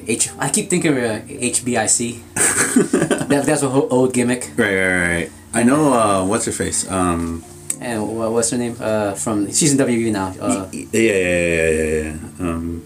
[0.09, 0.31] H.
[0.39, 2.23] I keep thinking of uh, HBIC.
[3.29, 4.51] that, that's a whole old gimmick.
[4.57, 5.15] Right, right, right.
[5.15, 5.31] right.
[5.53, 5.93] I know.
[5.93, 6.91] Uh, what's her face?
[6.91, 7.45] Um,
[7.81, 8.77] And wha- what's her name?
[8.79, 10.35] Uh, from she's in WWE now.
[10.39, 12.47] Uh, yeah, yeah, yeah, yeah, yeah, yeah.
[12.47, 12.85] Um,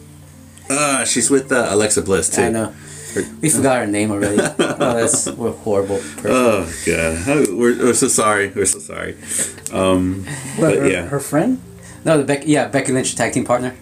[0.71, 2.43] uh, she's with uh, Alexa Bliss too.
[2.43, 2.73] I know.
[3.41, 4.39] We forgot her name already.
[4.43, 5.99] oh, that's we're horrible.
[5.99, 6.31] person.
[6.31, 8.49] Oh god, How- we're, we're so sorry.
[8.55, 9.17] We're so sorry.
[9.73, 10.25] Um,
[10.59, 11.61] But but her, yeah, her friend?
[12.05, 12.51] no, the Becky.
[12.51, 13.75] Yeah, Becky Lynch tag team partner.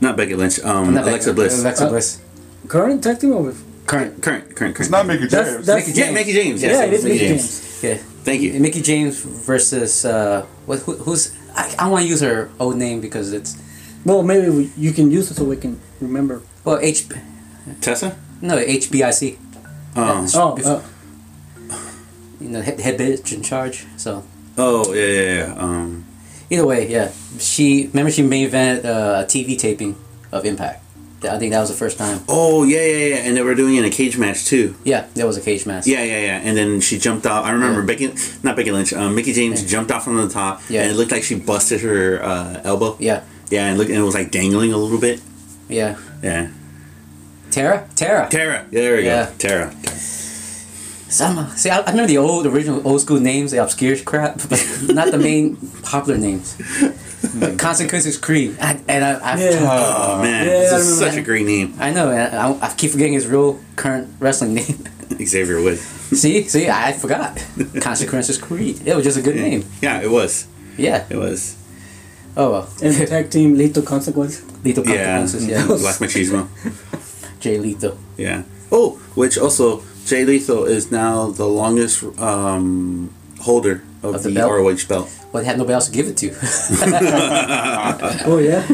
[0.00, 0.58] not Becky Lynch.
[0.60, 1.60] Um, Not Alexa Becky- Bliss.
[1.60, 2.20] Alexa Uh, Bliss.
[2.68, 4.22] Current tag team or with Current.
[4.22, 4.80] Current, current, current.
[4.80, 5.66] It's not Mickie James.
[5.66, 6.14] that's- Mickey yeah, James.
[6.14, 6.62] Mickie James.
[6.62, 7.82] Yes, yeah, it is Mickie James.
[7.82, 7.98] Yeah.
[8.24, 8.58] Thank you.
[8.60, 10.80] Mickie James versus uh, what?
[10.80, 11.34] Who, who's?
[11.56, 13.56] I, I want to use her old name because it's
[14.04, 16.42] Well, maybe we, you can use it so we can remember.
[16.64, 17.06] well H.
[17.80, 18.16] Tessa?
[18.40, 19.38] No HBIC.
[19.96, 21.76] Oh, Oh, Bef- uh,
[22.40, 23.86] You know, head, head bitch in charge.
[23.96, 24.24] So
[24.56, 25.54] oh yeah, yeah, yeah.
[25.58, 26.04] Um,
[26.48, 27.10] either way, yeah.
[27.38, 29.96] She remember she main evented uh, a TV taping
[30.32, 30.82] of Impact.
[31.22, 32.20] I think that was the first time.
[32.28, 33.16] oh yeah, yeah, yeah.
[33.16, 34.74] And they were doing it in a cage match too.
[34.84, 35.86] Yeah, that was a cage match.
[35.86, 36.40] Yeah, yeah, yeah.
[36.42, 37.44] And then she jumped off.
[37.44, 37.86] I remember Yeah.
[38.08, 38.92] Becky, not Becky Lynch.
[38.94, 40.62] Um, Mickie James jumped off from the top.
[40.70, 40.82] Yeah.
[40.82, 42.96] And it looked like she busted her uh, elbow.
[42.98, 45.20] Yeah, Yeah, and look, and it was like dangling a little bit.
[45.68, 45.96] yeah.
[46.22, 46.48] Yeah.
[47.50, 48.28] Tara, Tara.
[48.30, 48.66] Tara.
[48.70, 49.26] Yeah, there we Yeah.
[49.26, 49.32] go.
[49.38, 49.74] Tara.
[51.10, 54.64] Some see, I, I remember the old original old school names, the obscure crap, but
[54.88, 56.56] not the main popular names.
[57.34, 59.58] Like Consequences Creed, I, and I, I, Yeah.
[59.60, 62.90] Oh man, Yeah, this is such a great name, I know, and I, I keep
[62.92, 64.84] forgetting his real current wrestling name.
[65.22, 65.78] Xavier Wood.
[65.78, 67.36] see, see, I forgot.
[67.82, 68.86] Consequences Creed.
[68.86, 69.64] It was just a good name.
[69.82, 70.46] Yeah, it was.
[70.78, 71.04] Yeah.
[71.10, 71.56] It was.
[72.38, 72.68] Oh well.
[72.82, 74.42] and the tag team Lethal Consequence.
[74.64, 75.18] Lethal Yeah.
[75.18, 75.46] Consequences.
[75.46, 75.66] Yeah.
[75.66, 76.48] Black Machismo.
[77.40, 77.98] Jay Lethal.
[78.16, 78.44] Yeah.
[78.72, 84.34] Oh, which also Jay Lethal is now the longest um, holder of, Of the the,
[84.34, 84.52] belt?
[84.52, 85.08] ROH belt.
[85.32, 86.30] Well, they had nobody else to give it to.
[88.26, 88.66] Oh yeah.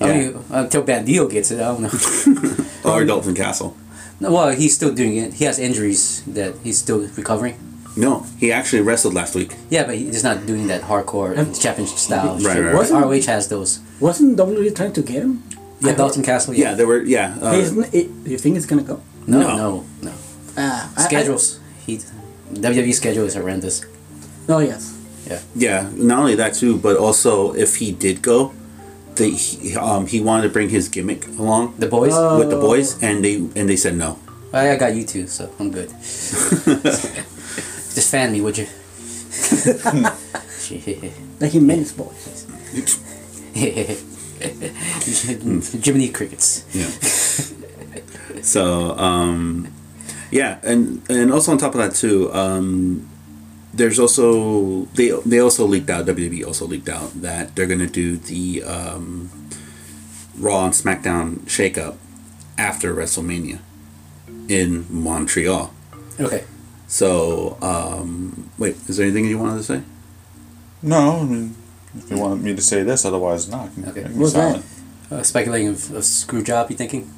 [0.00, 2.64] I mean, until Bandido gets it, I don't know.
[2.84, 3.76] Or Dalton Castle.
[4.20, 5.34] No, well, he's still doing it.
[5.34, 7.56] He has injuries that he's still recovering.
[7.96, 9.54] No, he actually wrestled last week.
[9.70, 12.34] Yeah, but he's not doing that hardcore championship style.
[12.34, 12.64] Right, shit.
[12.64, 13.02] right, right.
[13.02, 13.80] ROH has those.
[14.00, 15.42] Wasn't WWE trying to get him?
[15.80, 16.54] Yeah, Dalton Castle.
[16.54, 17.02] Yeah, there were.
[17.02, 17.36] Yeah.
[17.40, 19.00] Uh, Hey, isn't it, you think it's gonna go?
[19.26, 19.56] No, No.
[19.56, 20.12] no, no.
[20.58, 21.58] Ah, I- I- Schedules.
[21.86, 22.00] He
[22.52, 23.82] WWE schedule is horrendous.
[24.48, 24.92] oh yes.
[25.26, 25.40] yeah.
[25.54, 25.90] Yeah.
[25.94, 28.52] Not only that too, but also if he did go,
[29.14, 32.12] they he, um, he wanted to bring his gimmick along The boys.
[32.14, 34.18] Uh, with the boys, and they and they said no.
[34.52, 35.90] I, I got you too, so I'm good.
[37.94, 38.66] Just fan me, would you?
[41.40, 42.46] Like he meant his boys.
[45.84, 46.64] Jiminy crickets.
[46.72, 46.90] Yeah.
[48.42, 49.72] so um,
[50.30, 53.08] yeah, and and also on top of that too, um,
[53.72, 58.16] there's also they they also leaked out WWE also leaked out that they're gonna do
[58.16, 59.30] the um,
[60.38, 61.96] Raw and SmackDown shakeup
[62.56, 63.58] after WrestleMania
[64.48, 65.72] in Montreal.
[66.20, 66.44] Okay.
[66.86, 69.82] So um, wait, is there anything you wanted to say?
[70.82, 71.54] No, I mean,
[71.96, 73.66] if you want me to say this, otherwise not.
[73.66, 74.00] I can, Okay.
[74.00, 74.62] I can be What's that?
[75.10, 76.70] Uh, speculating of, of screw job.
[76.70, 77.10] You thinking?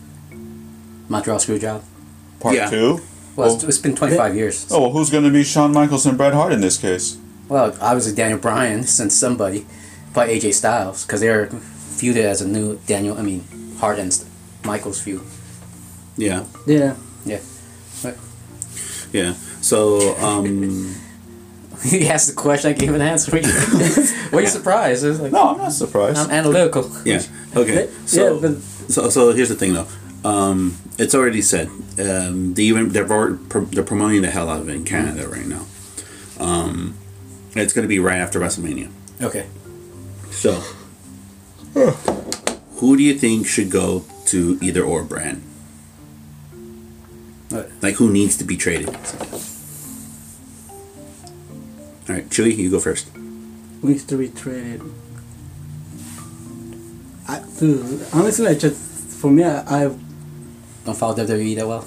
[1.08, 1.82] Montreal screw job.
[2.40, 2.70] Part Yeah.
[2.70, 3.00] two.
[3.36, 3.68] Well, it's, Oh.
[3.68, 4.66] it's been 25 years.
[4.70, 7.16] Oh well, who's going to be Shawn Michaels and Bret Hart in this case?
[7.48, 9.66] Well, obviously Daniel Bryan sent somebody,
[10.12, 13.16] probably AJ Styles, because they're feuded as a new Daniel.
[13.18, 13.44] I mean,
[13.78, 14.12] Hart and
[14.64, 15.22] Michaels feud.
[16.16, 16.94] Yeah, Yeah.
[17.24, 17.38] Yeah.
[18.02, 18.16] But
[19.12, 19.34] yeah.
[19.60, 20.94] So um,
[21.84, 23.32] he asked the question, I gave an answer.
[24.32, 25.04] Were you surprised?
[25.04, 26.18] It was like, No, I'm not surprised.
[26.18, 26.90] I'm analytical.
[27.04, 27.22] yeah.
[27.56, 27.88] Okay.
[28.12, 29.86] Yeah, but So, so here's the thing, though.
[30.24, 31.68] Um, it's already said.
[31.98, 35.66] Um, they even they're they're promoting the hell out of it in Canada right now.
[36.38, 36.96] Um,
[37.54, 38.90] it's going to be right after WrestleMania.
[39.22, 39.46] Okay.
[40.30, 40.52] So,
[42.76, 45.42] who do you think should go to either or brand?
[47.48, 47.70] What?
[47.82, 48.88] Like, who needs to be traded?
[52.08, 53.08] All right, Chewy, you go first.
[53.08, 54.82] Who needs to be traded.
[57.28, 59.94] I, dude, honestly, I just for me, I, I
[60.84, 61.84] Don't follow WWE that well.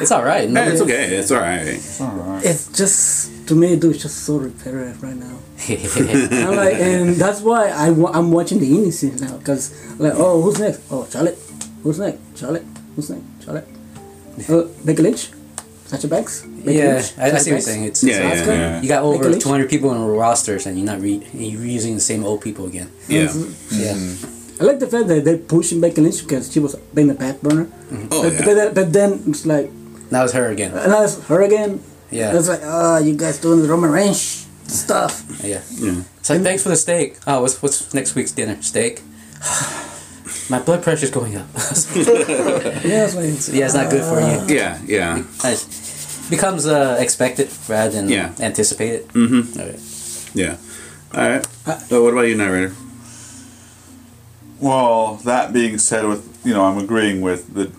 [0.00, 0.48] It's all right.
[0.48, 1.16] Yeah, it's okay.
[1.16, 1.66] It's all right.
[1.66, 2.42] It's all right.
[2.44, 5.38] it's just to me, dude, it's just so repetitive right now.
[5.68, 9.74] And I'm like, and that's why I wa- I'm watching the indie scene now, cause
[9.98, 10.80] like, oh, who's next?
[10.90, 11.38] Oh, Charlotte.
[11.82, 12.18] Who's next?
[12.38, 12.64] Charlotte.
[12.94, 13.24] Who's next?
[13.44, 13.68] Charlotte.
[14.48, 15.30] Uh, Becky Lynch.
[15.86, 16.42] Sasha Banks.
[16.42, 17.84] Becky yeah, Lynch, I, I Sasha see what you're saying.
[17.84, 18.56] It's, Yeah, it's- yeah, Asuka?
[18.56, 18.82] yeah.
[18.82, 22.24] You got over 200 people in rosters, and you're not re- you're using the same
[22.24, 22.90] old people again.
[23.08, 23.32] Yeah.
[23.70, 23.94] Yeah.
[24.60, 27.40] I like the fact that they're pushing Becky Lynch because she was being a back
[27.42, 27.68] burner.
[28.10, 28.44] Oh but, yeah.
[28.44, 29.70] but, but then it's like,
[30.10, 30.72] Now it's her again.
[30.72, 31.80] and that's her again.
[32.10, 32.36] Yeah.
[32.36, 35.24] It's like, oh, you guys doing the Roman Reigns stuff.
[35.44, 35.60] Yeah.
[35.74, 36.02] Yeah.
[36.20, 37.18] It's like, thanks for the steak.
[37.26, 38.56] Oh, what's what's next week's dinner?
[38.62, 39.02] Steak.
[40.50, 41.46] My blood pressure's going up.
[41.56, 44.54] Yeah, it's like, yeah, it's not good for you.
[44.56, 44.78] Yeah.
[44.86, 45.22] Yeah.
[45.44, 45.66] It
[46.30, 48.32] becomes uh, expected rather than Yeah.
[48.40, 49.08] anticipated.
[49.08, 49.60] Mm-hmm.
[49.60, 49.78] Okay.
[50.34, 50.56] Yeah.
[51.14, 51.46] All right.
[51.88, 52.74] So, what about you, narrator?
[54.60, 57.70] Well, that being said, with you know, I'm agreeing with the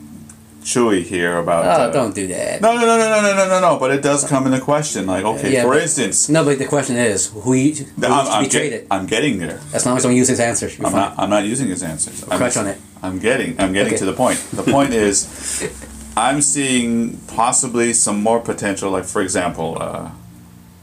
[0.68, 1.66] Chewy here about.
[1.66, 2.62] Oh, uh, don't do that.
[2.62, 3.80] No, no, no, no, no, no, no, no.
[3.80, 5.08] But it does come into question.
[5.08, 6.28] Like, uh, okay, yeah, for but, instance.
[6.28, 9.62] No, but the question is, who, you, who I'm, I'm, get, I'm getting there.
[9.74, 10.78] As long as don't use his answers.
[10.80, 11.18] I'm not.
[11.18, 12.22] I'm not using his answers.
[12.24, 12.78] I'm, crush on it.
[13.02, 13.58] I'm getting.
[13.62, 14.00] I'm getting okay.
[14.00, 14.40] to the point.
[14.52, 15.74] The point is,
[16.18, 18.92] I'm seeing possibly some more potential.
[18.92, 20.12] Like, for example, uh,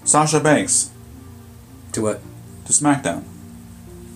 [0.05, 0.91] Sasha Banks.
[1.93, 2.21] To what?
[2.65, 3.25] To SmackDown.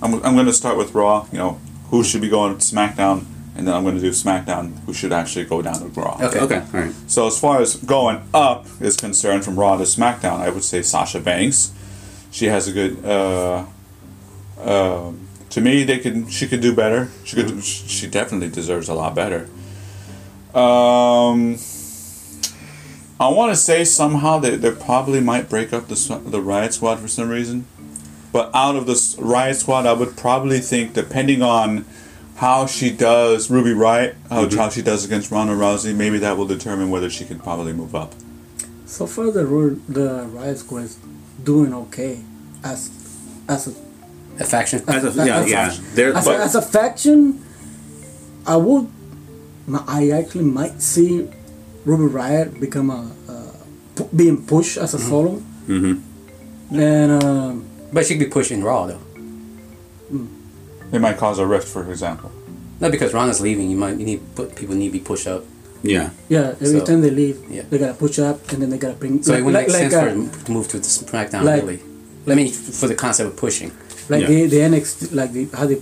[0.00, 1.26] I'm, I'm going to start with Raw.
[1.30, 3.24] You know, who should be going to SmackDown,
[3.56, 4.78] and then I'm going to do SmackDown.
[4.84, 6.18] Who should actually go down to Raw?
[6.20, 6.40] Okay.
[6.40, 6.94] Okay, all right.
[7.06, 10.82] So as far as going up is concerned, from Raw to SmackDown, I would say
[10.82, 11.72] Sasha Banks.
[12.30, 13.04] She has a good.
[13.04, 13.64] Uh,
[14.60, 16.30] um to me, they could.
[16.30, 17.08] She could do better.
[17.24, 17.64] She could.
[17.64, 19.48] She definitely deserves a lot better.
[20.54, 21.58] Um,
[23.20, 26.98] I want to say somehow that they probably might break up the the Riott Squad
[27.00, 27.66] for some reason,
[28.32, 31.84] but out of this Riott Squad, I would probably think, depending on
[32.36, 36.46] how she does Ruby Riott, how, how she does against Ronda Rousey, maybe that will
[36.46, 38.14] determine whether she can probably move up.
[38.86, 39.42] So far, the
[39.88, 40.98] the Riott Squad is
[41.44, 42.20] doing okay
[42.64, 42.90] as
[43.48, 43.72] as a
[44.40, 44.82] A faction.
[44.88, 45.74] As a, yeah, As a- yeah.
[45.94, 47.42] They're, as, but, a, as a faction.
[48.46, 48.88] I would,
[49.86, 51.28] I actually might see
[51.84, 53.52] Ruby Riott become a, a
[53.96, 56.00] pu- being pushed as a solo, Mhm.
[56.72, 59.00] and um, But she could be pushing Raw though.
[60.92, 62.30] It might cause a rift, for example.
[62.80, 63.70] Not because Ronda's leaving.
[63.70, 65.44] You might you need put people need to be pushed up.
[65.82, 66.10] yeah.
[66.28, 67.62] yeah, every So- time they leave, Yeah.
[67.70, 69.22] they gotta push up, and then they gotta bring.
[69.22, 71.80] So it wouldn't make sense uh, for them to move to the SmackDown like- really.
[72.26, 73.70] I mean, for the concept of pushing.
[74.08, 74.28] like Yeah.
[74.28, 75.80] the the NXT, like the how they.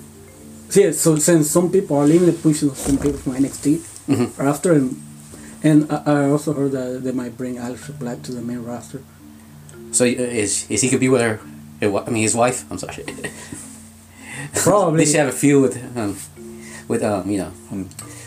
[0.68, 4.28] See, so since some people are leaving, they pushing some people from NXT Mhm.
[4.38, 4.96] after, and
[5.62, 9.00] and I, I also heard that they might bring Aleister Black to the main roster.
[9.92, 11.38] So uh, is is he could be with her?
[11.80, 12.64] Her wi- I mean, his wife.
[12.70, 13.04] I'm sorry.
[14.54, 14.98] Probably.
[15.04, 16.16] they should have a feud with um,
[16.88, 17.52] with um, you know,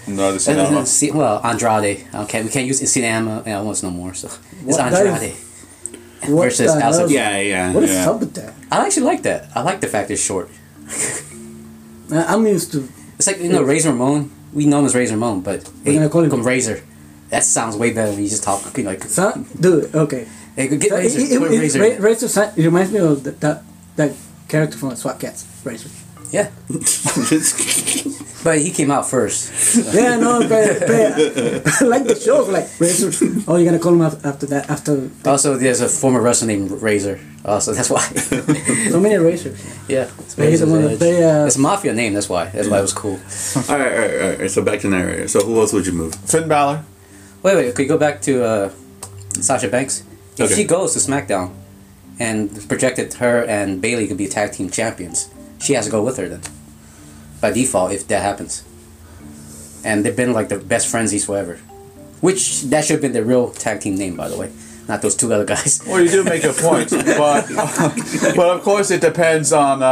[0.08, 2.06] No, the is uh, see- well Andrade.
[2.14, 4.14] Okay, we can't use Sinama uh, once no more.
[4.14, 5.36] So it's What- that is- Andrade
[6.36, 7.10] What versus the House?
[7.12, 7.74] Yeah, yeah.
[7.74, 8.10] What is Yeah.
[8.10, 8.54] up with that?
[8.72, 9.50] I actually like that.
[9.56, 10.50] I like the fact it's short.
[12.12, 12.88] I- I'm used to.
[13.18, 14.32] It's like you know Razor Ramon.
[14.54, 16.82] We know him as Razor Ramon, but We're gonna call him- come Razor.
[17.30, 19.04] That sounds way better when you just talk you know, like.
[19.04, 20.28] Son, dude, okay.
[20.60, 21.19] Hey, get So it, Razor.
[21.22, 21.80] it, put it, Razor.
[21.80, 23.63] Ra- Razor, it reminds me of that, that
[23.95, 24.12] that
[24.50, 25.89] character from SWAT Kats, Razor.
[26.32, 26.50] Yeah,
[28.43, 29.78] but he came out first.
[29.95, 32.43] Yeah, no, but, but I like the show.
[32.43, 33.10] Like Razor.
[33.48, 34.69] Oh, you're gonna call him after that?
[34.69, 37.22] After Also, there's a former wrestler named Razor.
[37.45, 38.02] Also, that's why.
[38.91, 39.58] so many Razors.
[39.88, 42.13] yeah, But he's the one that they, uh, it's a mafia name.
[42.13, 42.45] That's why.
[42.50, 43.17] That's why it was cool.
[43.69, 44.52] all right, all right, all right.
[44.52, 45.30] So back to narrator.
[45.30, 46.13] So who else would you move?
[46.15, 46.84] Finn Balor.
[47.43, 47.74] Wait, wait.
[47.76, 48.72] Could you go back to uh,
[49.39, 50.04] Sasha Banks?
[50.39, 50.56] If Okay.
[50.56, 51.52] she goes to SmackDown,
[52.19, 56.17] and projected her and Bayley could be tag team champions, she has to go with
[56.17, 56.41] her then.
[57.41, 58.63] By default, if that happens.
[59.86, 61.58] And they've been like the best friendsies forever.
[62.19, 64.52] Which that should have been their real tag team name, by the way,
[64.89, 65.82] not those two other guys.
[65.88, 67.47] Well, you do make a point, but
[68.36, 69.88] but of course it depends on uh,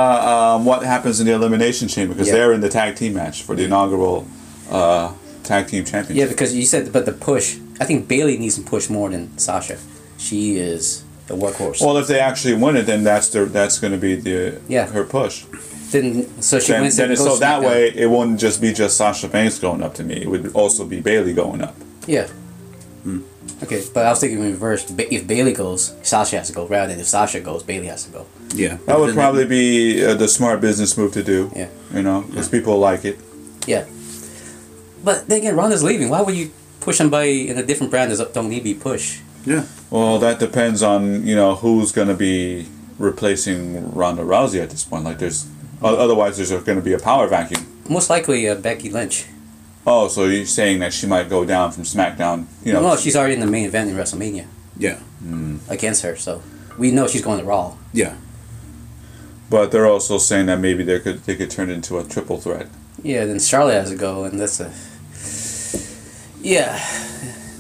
[0.57, 2.33] um, what happens in the elimination chamber because Yeah.
[2.33, 4.27] they're in the tag team match for the inaugural
[4.69, 6.17] uh, tag team championship.
[6.17, 7.57] Yeah, because you said, but the push.
[7.79, 9.77] I think Bayley needs to push more than Sasha.
[10.17, 11.81] She is the workhorse.
[11.85, 14.87] Well, if they actually win it, then that's their that's going to be the Yeah.
[14.87, 15.43] her push.
[15.91, 16.97] then so she Then, wins.
[16.97, 17.65] then and so that SmackDown.
[17.65, 20.15] way it wouldn't just be just Sasha Banks going up to me.
[20.15, 21.75] It would also be Bayley going up.
[22.07, 22.27] Yeah.
[23.63, 24.83] Okay, but I was thinking in reverse.
[24.85, 26.67] Ba- If Bayley goes, Sasha has to go.
[26.67, 28.25] Rather than if Sasha goes, Bayley has to go.
[28.53, 28.77] Yeah.
[28.85, 31.49] That would probably be uh, the smart business move to do.
[31.55, 31.69] Yeah.
[31.93, 33.17] You know, because people like it.
[33.65, 33.85] Yeah.
[35.03, 36.09] But then again, Ronda's leaving.
[36.09, 36.51] Why would you
[36.81, 39.21] push somebody in a different brand that don't need to be pushed?
[39.47, 39.63] Yeah.
[39.89, 42.67] Well, that depends on you know who's going to be
[42.99, 45.05] replacing Ronda Rousey at this point.
[45.05, 45.47] Like, there's
[45.81, 47.65] otherwise there's going to be a power vacuum.
[47.89, 49.25] Most likely, uh, Becky Lynch.
[49.85, 52.45] Oh, so you're saying that she might go down from SmackDown?
[52.65, 54.45] You know, no, she's already in the main event in WrestleMania
[54.77, 54.99] Yeah.
[55.69, 56.41] against her, so
[56.77, 57.77] we know she's going to Raw.
[57.93, 58.15] Yeah.
[59.49, 62.37] but they're also saying that maybe they could they could turn it into a triple
[62.37, 62.67] threat.
[63.01, 64.69] Yeah, then Charlotte has to go, and that's a.
[66.41, 66.77] Yeah.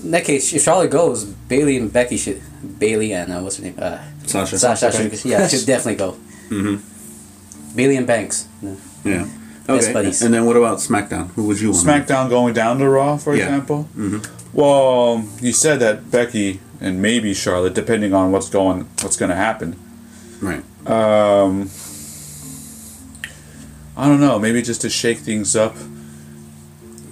[0.03, 2.41] In that case, if Charlotte goes, Bayley and Becky should.
[2.79, 3.75] Bayley and uh, what's her name?
[3.77, 4.57] Uh, Sasha.
[4.59, 4.91] Sasha.
[4.91, 6.11] should, yeah, should definitely go.
[6.49, 7.75] Mm-hmm.
[7.75, 8.47] Bayley and Banks.
[8.61, 8.75] Yeah.
[9.03, 9.27] Yeah.
[9.65, 9.93] Best Okay.
[9.93, 10.21] buddies.
[10.21, 11.29] And then what about SmackDown?
[11.31, 11.85] Who would you want?
[11.85, 13.45] SmackDown going down to Raw, for Yeah.
[13.45, 13.87] example.
[13.97, 14.25] Mhm.
[14.53, 19.35] Well, you said that Becky and maybe Charlotte, depending on what's going what's going to
[19.35, 19.75] happen.
[20.41, 20.63] Right.
[20.87, 21.69] Um,
[23.97, 24.39] I don't know.
[24.39, 25.75] Maybe just to shake things up.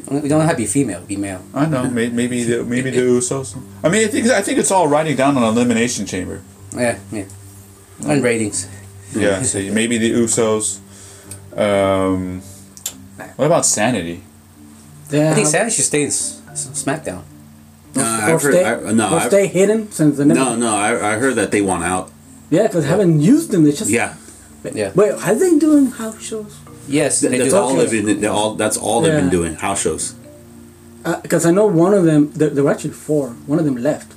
[0.09, 1.41] We don't have to be female, be male.
[1.53, 1.89] I know.
[1.89, 3.55] Maybe maybe the, maybe the Usos.
[3.83, 6.41] I mean, I think I think it's all riding down on elimination chamber.
[6.75, 7.25] Yeah, yeah.
[8.07, 8.67] And ratings.
[9.15, 9.41] Yeah.
[9.51, 10.79] so maybe the Usos.
[11.57, 12.41] Um,
[13.37, 14.23] what about Sanity?
[15.09, 15.31] Yeah.
[15.31, 17.23] I think Sanity should stay in S- S- SmackDown.
[17.95, 20.39] or, Uh, or I've heard- stay, I- no, or I've- stay hidden since they never.
[20.39, 20.75] No, no.
[20.75, 22.11] I, I heard that they want out.
[22.49, 23.63] Yeah, because I haven't used them.
[23.63, 23.89] They just.
[23.89, 24.13] Yeah.
[24.73, 24.91] Yeah.
[24.95, 26.57] Wait, are they doing house shows?
[26.87, 27.57] Yes, Th- they that's do.
[27.57, 28.21] all they've been.
[28.21, 28.55] they're all.
[28.55, 29.31] That's all they've been Yeah.
[29.31, 29.55] doing.
[29.55, 30.13] House shows.
[31.03, 32.31] Uh, because I know one of them.
[32.33, 33.29] There, there were actually four.
[33.47, 34.13] One of them left.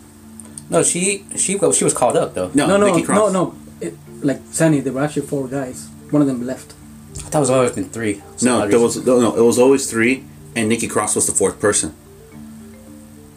[0.71, 2.51] No, she she well, she was called up though.
[2.55, 3.33] No, no, no, Nikki no, Cross.
[3.33, 3.55] no.
[3.81, 5.89] It, like Sunny, there were actually four guys.
[6.11, 6.75] One of them left.
[7.19, 8.15] I thought it was always been three.
[8.15, 8.83] for some No, odd there reason.
[8.83, 9.37] was no, no.
[9.37, 11.95] It was always three, and Nikki Cross was the fourth person.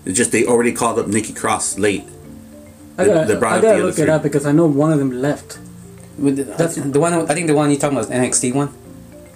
[0.05, 2.03] It's just they already called up Nikki Cross late.
[2.97, 4.09] I They- gotta, they brought I up gotta the other look it three.
[4.11, 5.59] up because I know one of them left.
[6.17, 8.53] With the, That's- the one I think the one you are talking about is NXT
[8.53, 8.69] one.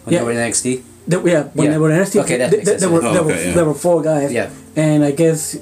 [0.06, 0.20] When Yeah.
[0.20, 0.82] they were in NXT.
[1.08, 1.72] They, yeah, when Yeah.
[1.74, 3.04] they were in NXT, Okay, that they, makes they- sense, there were.
[3.04, 3.54] Oh, there were okay, yeah.
[3.56, 4.32] there were four guys.
[4.32, 4.50] Yeah.
[4.76, 5.56] and I guess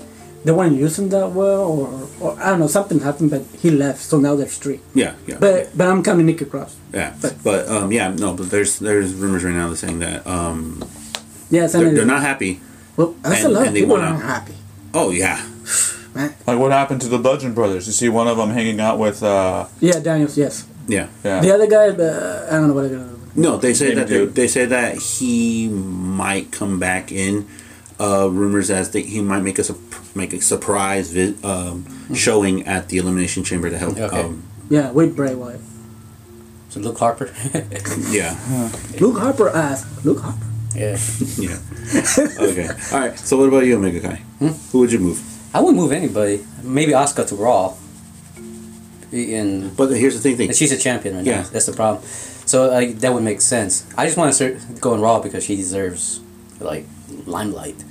[0.45, 1.89] they weren't using that well, or,
[2.19, 4.79] or I don't know, something happened, but he left, so now there's three.
[4.93, 6.75] Yeah, yeah, But but I'm counting Nikki Cross.
[6.93, 7.11] yeah.
[7.21, 8.33] but- But um, yeah, no.
[8.33, 10.83] But there's there's rumors right now that saying that um,
[11.49, 11.91] Yeah, they're, Sunny.
[11.95, 12.59] they're not happy.
[12.97, 14.53] Well, that's and- a lot of and they people aren't happy.
[14.93, 15.39] Oh yeah,
[16.15, 16.33] Man.
[16.47, 17.85] Like what happened to the Bludgeon Brothers?
[17.87, 19.21] You see one of them hanging out with.
[19.23, 20.65] Uh, Yeah, Daniels, yes.
[20.87, 21.07] yeah.
[21.23, 21.41] yeah.
[21.41, 23.12] The other guy, uh, I don't know what they're gonna do.
[23.35, 27.47] No, they say Maybe that they, they say that he might come back in.
[27.99, 29.63] Uh, rumors as that he might make a
[30.15, 33.97] make a surprise vi- um, showing at the Elimination Chamber to help.
[33.97, 34.21] Okay.
[34.21, 35.61] Um, Yeah, with Bray Wyatt.
[36.69, 37.31] So Luke Harper.
[38.09, 38.35] yeah,
[38.99, 40.03] Luke Harper asked.
[40.03, 40.45] Luke Harper.
[40.75, 40.97] yeah.
[41.37, 41.57] yeah.
[42.39, 42.67] okay.
[42.91, 43.17] All right.
[43.17, 44.21] So what about you, Omega Kai?
[44.71, 45.21] Who would you move?
[45.53, 46.43] I wouldn't move anybody.
[46.63, 47.75] Maybe Asuka to Raw.
[49.11, 50.35] And But here's the thing.
[50.37, 50.51] thing.
[50.53, 51.41] she's a champion right Yeah.
[51.43, 51.49] now.
[51.49, 52.03] That's the problem.
[52.45, 53.85] So like that would make sense.
[53.97, 56.19] I just want to start going Raw because she deserves
[56.59, 56.85] like
[57.25, 57.83] limelight.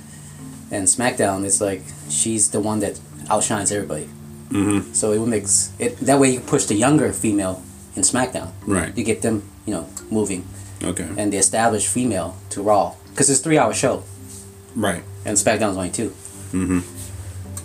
[0.71, 2.99] And SmackDown is like she's the one that
[3.29, 4.07] outshines everybody.
[4.49, 4.93] Mm-hmm.
[4.93, 5.45] So it would make
[5.79, 7.61] it that way you push the younger female
[7.95, 8.51] in SmackDown.
[8.65, 8.95] Right.
[8.97, 10.45] You get them, you know, moving,
[10.83, 11.07] Okay.
[11.17, 14.03] and the established female to Raw because it's a three hour show
[14.75, 15.03] Right.
[15.25, 16.09] and SmackDown's only 2
[16.53, 16.79] Mm-hmm.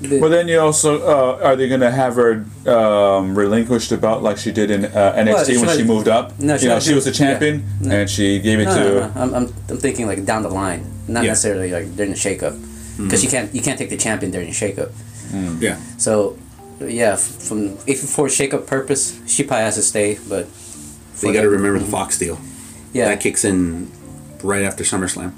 [0.00, 4.22] The- But then you also uh, are they going to have her um, relinquished belt
[4.22, 6.38] like she did in uh, NXT Well, she when she might- moved up?
[6.38, 7.88] No, she you know, she was a champion yeah.
[7.88, 7.94] No.
[8.00, 8.84] and she gave it no, to.
[8.84, 9.12] no, no.
[9.16, 11.30] I'm, I'm, I'm thinking like down the line, not Yeah.
[11.30, 12.54] necessarily like during the shakeup,
[13.02, 14.90] because you can't you can't take the champion during the shakeup.
[15.60, 15.76] Yeah.
[15.98, 16.38] So,
[16.80, 20.18] yeah, from if for shakeup purpose, she probably has to stay.
[20.28, 20.46] But
[21.14, 22.38] So you got to remember the Fox deal.
[22.94, 23.90] yeah, That kicks in
[24.44, 25.32] right after SummerSlam.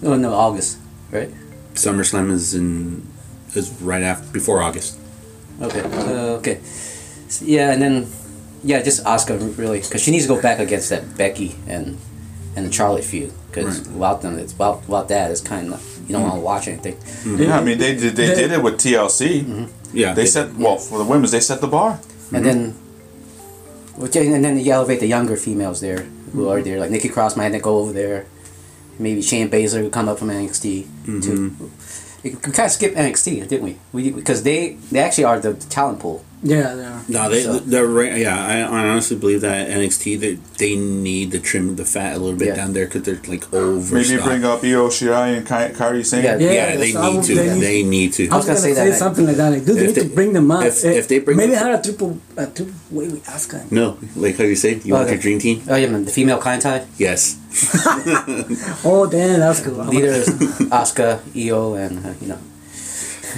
[0.00, 0.78] no, no, August,
[1.12, 1.30] right?
[1.74, 3.06] SummerSlam is in
[3.54, 4.98] is right after before August.
[5.60, 8.06] Okay, uh, okay, S- yeah, and then
[8.62, 11.98] yeah, just Asuka really because she needs to go back against that Becky and
[12.56, 13.92] and the Charlotte feud because Right.
[13.94, 16.30] without them, it's without, without that, it's kind of you don't mm-hmm.
[16.30, 16.96] want to watch anything.
[16.96, 17.42] Mm-hmm.
[17.42, 19.42] Yeah, I mean they did they They- did it with TLC.
[19.44, 19.64] Mm-hmm.
[19.96, 20.12] Yeah.
[20.14, 21.30] They set well for the women's.
[21.30, 22.00] They set the bar.
[22.32, 22.74] and then
[23.98, 26.00] and then you elevate the younger females there
[26.32, 28.26] who are there like Nikki Cross might go over there
[28.98, 30.86] maybe Shane Baszler would come up from NXT
[31.22, 31.54] too
[32.22, 33.78] we kind of skipped NXT didn't we?
[33.92, 37.02] We because they they actually are the talent pool Yeah, they are.
[37.08, 38.16] No, they So- they're right.
[38.18, 42.18] Yeah, I, I honestly believe that NXT they they need to trim the fat a
[42.18, 42.56] little bit Yeah.
[42.56, 43.94] down there because they're like over.
[43.96, 46.24] Maybe bring up Io Shirai and Ky- Kairi Sane.
[46.24, 46.36] Yeah.
[46.36, 47.34] Yeah, Yeah, they so need to.
[47.34, 48.28] they They need- need, to.
[48.28, 48.98] I was gonna gonna say say, that.
[48.98, 49.50] something like that.
[49.50, 50.64] Like, dude, they need they- to bring them up.
[50.64, 53.70] if- if they bring maybe up- have a triple, a triple way with Asuka.
[53.72, 55.62] No, like how you say, you Oh, want the- your dream team?
[55.68, 57.36] oh yeah man the female kind tie Yes.
[58.84, 59.84] Oh, damn, that's cool.
[59.86, 60.28] leader is
[60.70, 62.38] Asuka Io and uh, you know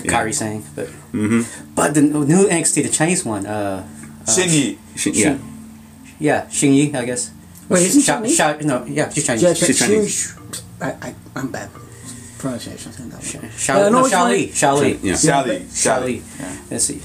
[0.04, 0.12] Yeah.
[0.12, 1.74] Kairi Sane but Mm-hmm.
[1.74, 3.82] but the new NXT the Chinese one uh
[4.26, 4.76] Shingy.
[5.14, 5.38] Yeah.
[6.20, 7.30] yeah Xing Yi I guess
[7.68, 8.36] Wait, isn't Sha- Chinese?
[8.36, 10.34] Sha- no yeah she's Chinese Yeah, She's she- Chinese.
[10.80, 13.50] I, I, I'm bad with pronunciations in that one.
[13.50, 14.32] Shao, Yeah, no, no, it's Shao fine.
[14.32, 15.66] Li, Shao Li.
[15.74, 16.22] Shao Li.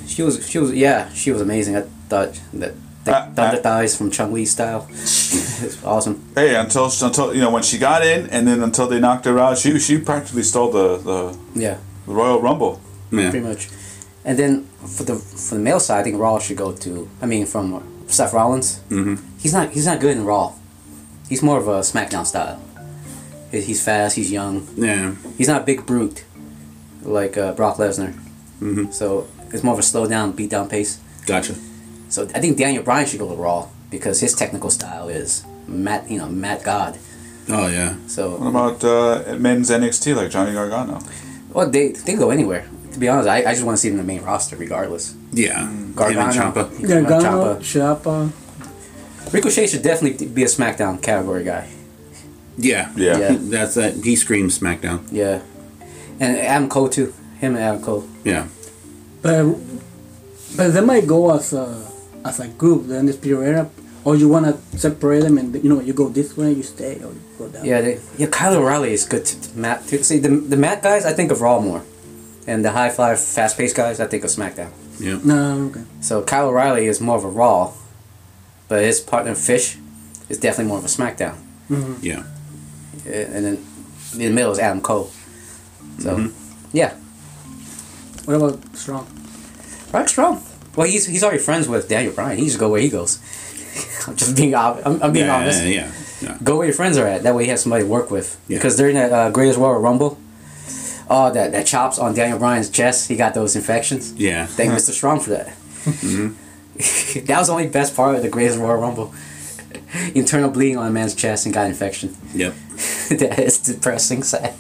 [0.08, 1.76] She was, she was, yeah, she was amazing.
[1.78, 2.74] I thought that
[3.04, 4.86] the Uh, thunder uh, thighs from Chun-Li style.
[4.92, 6.22] it's awesome.
[6.36, 9.38] Hey, until until you know when she got in, and then until they knocked her
[9.40, 11.20] out, she she practically stole the the,
[11.56, 11.78] Yeah,
[12.08, 12.82] the Royal Rumble.
[13.12, 13.30] Yeah.
[13.30, 13.70] pretty much.
[14.26, 14.66] And then
[14.98, 17.10] for the for the male side, I think Raw should go to.
[17.22, 18.80] I mean, from Seth Rollins.
[18.90, 19.16] Mm-hmm.
[19.40, 20.54] He's not he's not good in Raw.
[21.30, 22.60] He's more of a SmackDown style.
[23.52, 24.16] He's fast.
[24.16, 24.68] He's young.
[24.76, 25.14] Yeah.
[25.38, 26.24] He's not a big brute
[27.04, 28.14] like uh, Brock Lesnar.
[28.62, 28.94] Mhm.
[28.94, 31.00] So it's more of a slow down, beat down pace.
[31.26, 31.56] Gotcha.
[32.10, 36.10] So I think Daniel Bryan should go to Raw because his technical style is mat,
[36.10, 36.98] you know, mat God.
[37.50, 37.96] Oh yeah.
[38.08, 41.00] So what about uh, men's NXT like Johnny Gargano?
[41.54, 42.68] Well, they they can go anywhere.
[42.94, 45.16] To be honest, I, I just want to see them in the main roster regardless.
[45.32, 45.72] Yeah.
[45.96, 46.88] Gargano, Him and Ciampa.
[46.88, 48.30] Gargano, Ciampa.
[48.30, 49.34] Ciampa.
[49.34, 51.68] Ricochet should definitely be a SmackDown category guy.
[52.58, 52.92] Yeah.
[52.96, 53.18] Yeah.
[53.18, 53.36] Yeah.
[53.40, 53.96] That's that.
[54.04, 55.08] He screams SmackDown.
[55.12, 55.42] Yeah,
[56.20, 57.14] and Adam Cole too.
[57.40, 58.06] Him and Adam Cole.
[58.24, 58.48] Yeah.
[59.22, 59.56] But,
[60.56, 61.90] but they might go as a,
[62.24, 63.70] as a group, the Undisputed Era.
[64.06, 66.96] Or you want to separate them and, you know, you go this way, you stay,
[66.96, 67.64] or you go down.
[67.64, 68.28] Yeah, they, yeah.
[68.28, 70.04] Kyle O'Reilly is good to, to mat too.
[70.04, 71.84] See the the mat guys, I think of Raw more,
[72.46, 74.72] and the high fly, fast paced guys, I think of SmackDown.
[75.00, 75.20] Yeah.
[75.24, 75.84] No, okay.
[76.02, 77.72] So Kyle O'Reilly is more of a Raw,
[78.68, 79.78] but his partner Fish
[80.28, 81.36] is definitely more of a SmackDown.
[81.70, 82.24] hmm Yeah.
[83.06, 83.58] And then
[84.14, 85.10] in the middle is Adam Cole.
[86.00, 86.32] So, Mm-hmm.
[86.74, 86.94] yeah,
[88.26, 89.08] What about Strong?
[89.94, 90.44] Roderick Strong.
[90.76, 92.38] Well, he's he's already friends with Daniel Bryan.
[92.38, 93.20] He just go where he goes.
[94.08, 95.64] I'm just being ob- I'm, I'm being yeah, honest.
[95.64, 96.38] yeah, yeah, yeah.
[96.44, 97.24] Go where your friends are at.
[97.24, 98.40] That way, you have somebody to work with.
[98.48, 98.58] Yeah.
[98.58, 100.18] Because during that uh, Greatest Royal Rumble,
[101.10, 104.14] oh, that that chops on Daniel Bryan's chest, he got those infections.
[104.14, 104.46] Yeah.
[104.46, 104.92] Thank Mr.
[104.92, 105.48] Strong for that.
[107.28, 109.14] that was the only best part of the Greatest Royal Rumble.
[110.16, 112.16] Internal bleeding on a man's chest and got infection.
[112.34, 112.54] Yep.
[113.10, 114.54] that is depressing, sad.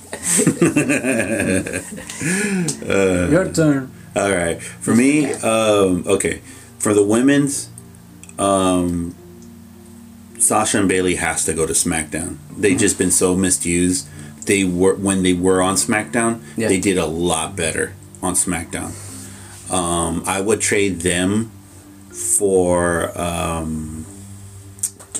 [3.31, 3.91] Your turn.
[4.15, 4.61] All right.
[4.61, 6.41] For me, um, okay.
[6.77, 7.69] For the women's,
[8.43, 9.15] um,
[10.39, 12.37] Sasha and Bayley has to go to SmackDown.
[12.57, 14.07] They've just been so misused.
[14.45, 16.67] They were when they were on SmackDown, Yeah.
[16.67, 18.91] they did a lot better on SmackDown.
[19.71, 21.51] Um, I would trade them
[22.11, 24.05] for um,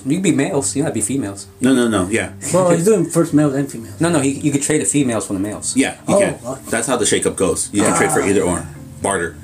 [0.05, 0.75] You could be males.
[0.75, 1.47] You have be females.
[1.61, 2.09] no, no, no.
[2.09, 3.99] Yeah, Well, he's doing first males and females.
[4.01, 4.21] No, no.
[4.21, 5.75] You, you could trade the females for the males.
[5.77, 6.33] Yeah, you Oh, can.
[6.43, 6.65] what?
[6.65, 7.69] That's how the shakeup goes.
[7.73, 8.67] You can trade for either or,
[9.01, 9.37] barter.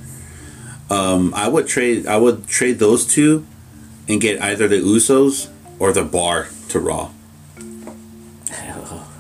[0.89, 2.05] Um, I would trade.
[2.07, 3.45] I would trade those two,
[4.10, 5.49] and get either the Usos
[5.80, 7.12] or the Bar to Raw.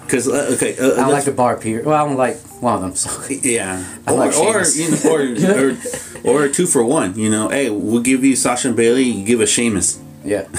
[0.01, 1.85] Because uh, okay, uh, I like the bar period.
[1.85, 2.95] Well, I don't like one of them.
[2.95, 3.11] So
[3.43, 7.17] yeah, I or like or, you know, or, or or a two for one.
[7.17, 9.03] You know, hey, we'll give you Sasha and Bayley.
[9.03, 9.99] You give us Sheamus.
[10.25, 10.47] yeah.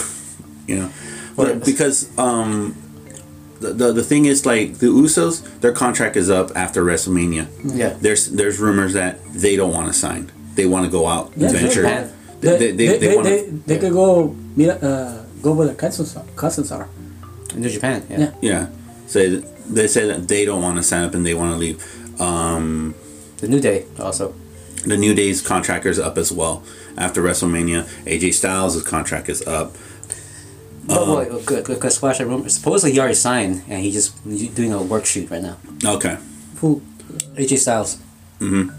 [0.68, 0.92] You know,
[1.34, 2.76] but because um,
[3.58, 7.48] the, the the thing is like the Usos, their contract is up after WrestleMania.
[7.64, 7.96] Yeah.
[8.00, 10.30] There's there's rumors that they don't want to sign.
[10.54, 12.12] They want to go out Yeah, venture.
[12.40, 15.66] They, They, they, they, they, they, wanna- they, they could go meet, uh, go where
[15.66, 16.24] their cousins are.
[16.36, 16.88] Cousins are.
[17.54, 18.06] In New Japan.
[18.08, 18.18] Yeah.
[18.18, 18.32] Yeah.
[18.40, 18.66] yeah.
[19.06, 19.42] Say that
[19.74, 21.78] they say that they don't want to sign up and they want to leave.
[22.20, 22.94] Um,
[23.38, 24.34] The New Day also.
[24.86, 26.62] the New Day's contract is up as well
[26.96, 27.84] after WrestleMania.
[28.06, 29.76] AJ Styles' contract is up.
[30.86, 31.12] But Uh-huh.
[31.14, 32.48] well, good, good, good splash that rumor.
[32.48, 35.56] Supposedly he already signed, and he just he's doing a work shoot right now.
[35.84, 36.16] Okay.
[36.60, 36.80] Who?
[37.36, 37.98] AJ Styles.
[38.40, 38.70] Mm-hmm.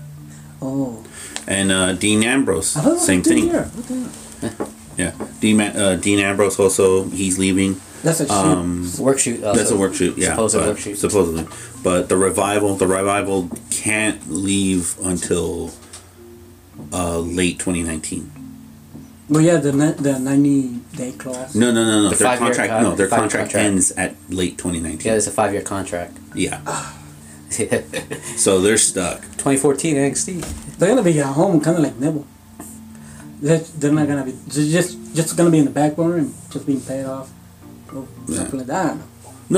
[0.61, 1.03] Oh.
[1.51, 3.47] And uh, Dean Ambrose, I thought it was same thing.
[3.47, 3.63] year.
[3.63, 4.73] What the hell?
[4.97, 5.13] Yeah.
[5.39, 7.79] Dean, uh, Dean Ambrose also he's leaving.
[8.03, 8.31] That's a shit.
[8.31, 9.43] Um, Work shoot.
[9.43, 9.57] Also.
[9.57, 10.29] That's a work shoot, yeah.
[10.31, 10.97] Supposed but- work shoot.
[10.97, 11.47] Supposedly,
[11.81, 15.71] but the revival, the revival can't leave until
[16.91, 18.31] uh, late 2019.
[19.29, 21.55] But yeah, the ni- the ninety day clause.
[21.55, 22.09] No, no, no, no.
[22.09, 23.55] The their contract, con- no, their contract, contract.
[23.55, 25.07] ends at late 2019.
[25.09, 26.17] yeah, it's a five year contract.
[26.35, 26.59] Yeah.
[26.67, 26.97] Ah.
[27.49, 29.21] 2014 So they're stuck.
[29.37, 30.70] 2014 NXT.
[30.81, 32.25] They're gonna be at home, kind of like Neville.
[33.39, 36.33] They're, they're not gonna be they're just just gonna be in the back burner and
[36.49, 37.31] just being paid off,
[37.93, 38.85] or something like that.
[38.85, 39.05] I don't know.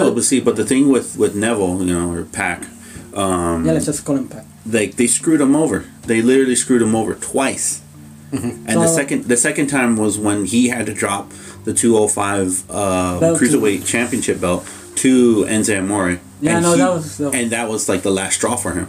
[0.10, 2.66] No, but see, but the thing with with Neville, you know, or Pac,
[3.14, 4.46] um, Yeah, let's just call him back.
[4.70, 5.86] like they screwed him over.
[6.08, 7.82] They literally screwed him over twice.
[8.34, 11.32] And the second the second time was when he had to drop
[11.64, 14.66] the 205 uh, Belt to- cruiserweight championship belt
[14.96, 16.20] to Enzo Amore.
[16.42, 18.72] Yeah, and no, he- that was- that and that was like the last straw for
[18.74, 18.88] him.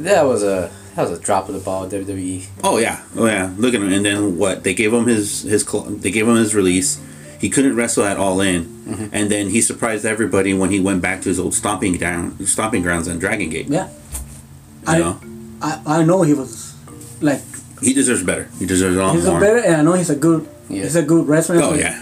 [0.00, 1.88] That was a that was a drop of the ball.
[1.88, 2.44] WWE.
[2.62, 3.52] Oh yeah, oh yeah.
[3.56, 3.92] Look at him.
[3.92, 4.62] And then what?
[4.64, 5.64] They gave him his his
[6.00, 7.00] they gave him his release.
[7.40, 9.06] He couldn't wrestle at All In, Mm-hmm.
[9.16, 12.82] and then he surprised everybody when he went back to his old stomping down stomping
[12.82, 13.66] grounds on Dragon Gate.
[13.68, 15.20] Yeah, You I, know,
[15.62, 16.74] I I know he was
[17.22, 17.40] like
[17.82, 18.48] he deserves better.
[18.58, 19.40] He deserves a lot he's a more.
[19.40, 20.82] better, and I know he's a good Yeah.
[20.84, 21.60] he's a good wrestler.
[21.64, 21.96] oh yeah,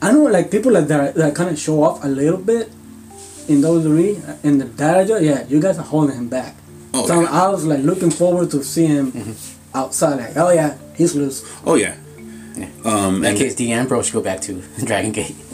[0.00, 2.70] I know like people like that that kind of show off a little bit
[3.48, 5.18] in WWE in the daraja.
[5.20, 6.54] Yeah, you guys are holding him back.
[6.94, 9.34] Oh so yeah, I was like looking forward to see him
[9.74, 10.16] outside.
[10.16, 11.44] Like, oh yeah, he's loose.
[11.66, 11.96] oh yeah.
[12.84, 15.30] Um, In that case, Dean Ambrose should go back to Dragon Gate.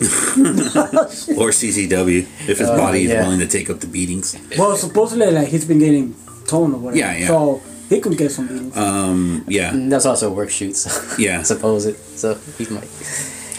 [1.36, 3.22] or CCW if his Oh, body is yeah.
[3.22, 4.36] willing to take up the beatings.
[4.58, 6.14] well, supposedly like he's been getting
[6.46, 6.98] toned or whatever.
[6.98, 7.26] Yeah, yeah.
[7.26, 8.74] So he could get some beatings.
[8.76, 10.76] Um, yeah, And That's also a work shoot.
[10.76, 11.42] So Yeah.
[11.52, 11.96] suppose it.
[11.96, 12.88] So he might.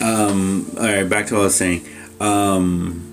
[0.01, 1.86] Um, all right, back to what I was saying.
[2.19, 3.04] Um,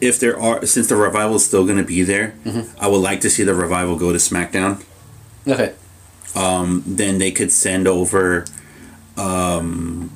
[0.00, 2.34] if there are, since the revival is still going to be there,
[2.80, 4.82] I would like to see the revival go to SmackDown.
[5.46, 5.74] Okay.
[6.34, 8.44] Um, then they could send over
[9.16, 10.10] um,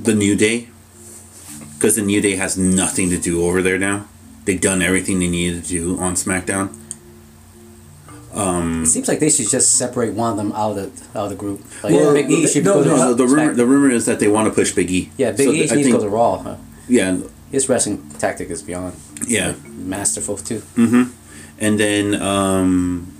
[0.00, 0.68] the New Day,
[1.74, 4.06] because the New Day has nothing to do over there now.
[4.44, 6.76] They've done everything they needed to do on SmackDown.
[8.32, 11.30] It seems like they should just separate one of them out of the out of
[11.30, 11.62] the group.
[11.82, 14.06] Like Well, Big E should no, go to no, No, the, rumor, the rumor is
[14.06, 15.10] that they want to push Big E.
[15.16, 16.38] yeah, Big So E needs to go to Raw.
[16.38, 16.56] Huh?
[16.88, 17.18] Yeah,
[17.50, 18.94] His wrestling tactic is beyond
[19.26, 19.54] yeah.
[19.66, 20.62] masterful too.
[21.58, 23.12] And then um,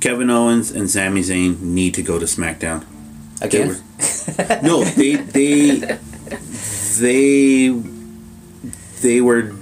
[0.00, 2.84] Kevin Owens and Sami Zayn need to go to SmackDown.
[3.40, 5.98] They Again, were- no, they they
[6.98, 7.68] they
[9.00, 9.52] they were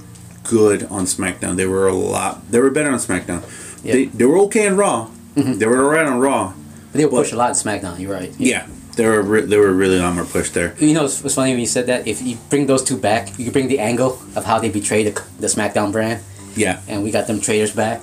[0.45, 1.57] good on SmackDown.
[1.57, 2.51] They were a lot.
[2.51, 3.43] They were better on SmackDown.
[3.85, 3.93] Yeah.
[3.93, 5.11] They they were okay on Raw.
[5.37, 6.53] They were alright on Raw.
[6.91, 8.01] but they'll Well- push a lot in SmackDown.
[8.01, 8.33] You're right.
[8.39, 8.67] Yeah,
[8.99, 10.75] they were re- they were really a lot more pushed there.
[10.83, 12.07] You know, it's, it's funny when you said that.
[12.07, 15.07] If you bring those two back, you could bring the angle of how they betrayed
[15.07, 16.19] the, the SmackDown brand,
[16.57, 18.03] Yeah, and we got them traders back,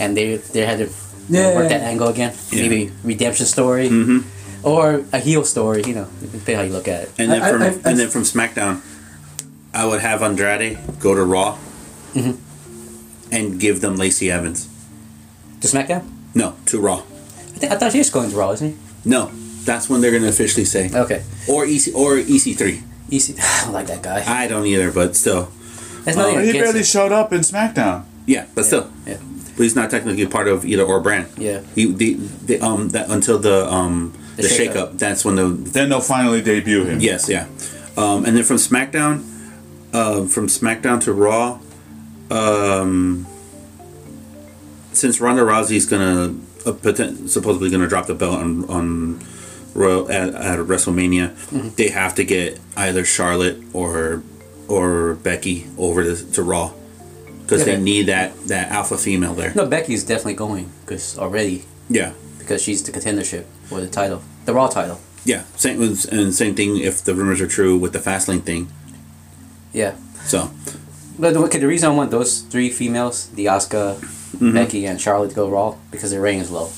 [0.00, 0.88] and they they had to
[1.28, 1.54] Yeah.
[1.54, 2.32] work that angle again.
[2.50, 2.62] Yeah.
[2.62, 4.24] Maybe redemption story, Mhm.
[4.64, 5.82] or a heel story.
[5.86, 7.08] You know, depending how you look at it.
[7.20, 8.80] and then I- I- from I- I- and then from SmackDown,
[9.76, 11.58] I would have Andrade go to Raw,
[12.16, 12.34] Mhm.
[13.30, 14.66] and give them Lacey Evans.
[15.60, 16.02] To SmackDown,
[16.34, 17.02] No, to Raw.
[17.54, 18.74] I, think, I thought he was going to Raw, isn't he?
[19.04, 19.30] No,
[19.64, 22.82] that's when they're gonna officially say Okay, or EC or EC three.
[23.10, 23.34] easy.
[23.40, 24.22] I don't like that guy.
[24.26, 25.48] I don't either, but still,
[26.04, 26.86] That's not But even he barely it.
[26.86, 28.04] showed up in SmackDown.
[28.26, 29.18] yeah, but still, Yeah.
[29.56, 31.26] but he's not technically part of either or brand.
[31.36, 31.60] Yeah.
[31.74, 32.14] He the,
[32.46, 34.88] the um that until the um the, The shake shake-up.
[34.94, 34.98] up.
[34.98, 37.00] That's when the Then they'll finally debut him.
[37.00, 37.46] yes yeah,
[37.96, 39.22] um and then from SmackDown,
[39.92, 41.58] uh, from SmackDown to Raw,
[42.30, 43.26] um
[44.92, 46.34] since Ronda Rousey's gonna
[46.66, 49.20] uh, poten- supposedly gonna drop the belt on on
[49.74, 54.22] Royal at, at WrestleMania, they have to get either Charlotte or
[54.68, 56.72] or Becky over to, to Raw
[57.42, 57.74] because Yeah.
[57.76, 59.52] they need that that alpha female there.
[59.54, 62.12] No, Becky's definitely going because already Yeah.
[62.38, 64.98] because she's the contendership for the title, the Raw title.
[65.24, 68.68] Yeah, same and same thing if the rumors are true with the Fastlane thing.
[69.72, 69.94] Yeah.
[70.24, 70.50] So
[71.18, 73.98] But the, okay, the reason I want those three females, the Asuka,
[74.30, 74.54] Mm-hmm.
[74.54, 76.70] Becky, and Charlotte, to go Raw because their rating is low.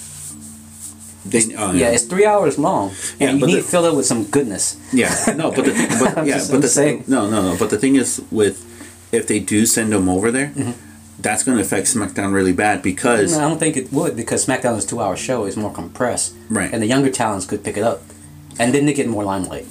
[1.24, 3.94] They, oh, Yeah, it's three hours long, Yeah, and you need the- to fill it
[3.94, 4.76] with some goodness.
[4.92, 5.72] yeah, no, but the,
[6.14, 7.04] but yeah, just- but I'm the saying.
[7.06, 7.56] no, no, no.
[7.58, 8.64] But the thing is, with
[9.12, 10.72] if they do send them over there, Mm-hmm.
[11.20, 14.76] that's going to affect SmackDown really bad because I don't think it would because SmackDown
[14.78, 16.72] is a two-hour show; is more compressed, Right.
[16.72, 18.02] And the younger talents could pick it up,
[18.58, 19.66] and then they get more limelight.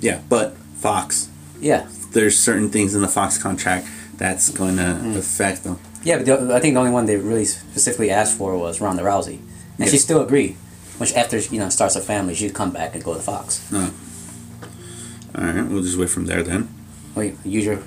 [0.00, 1.28] yeah, but Fox,
[1.60, 3.86] Yeah, there's certain things in the Fox contract
[4.18, 5.16] that's going to Mm.
[5.16, 5.78] affect them.
[6.04, 9.02] yeah, but the, I think the only one they really specifically asked for was Ronda
[9.02, 9.38] Rousey,
[9.78, 10.54] and she still agreed.
[11.02, 13.68] Which after you know starts a family, you'd come back and go to the Fox.
[13.72, 13.90] No.
[15.36, 16.68] All right, we'll just wait from there then.
[17.16, 17.80] Wait, use your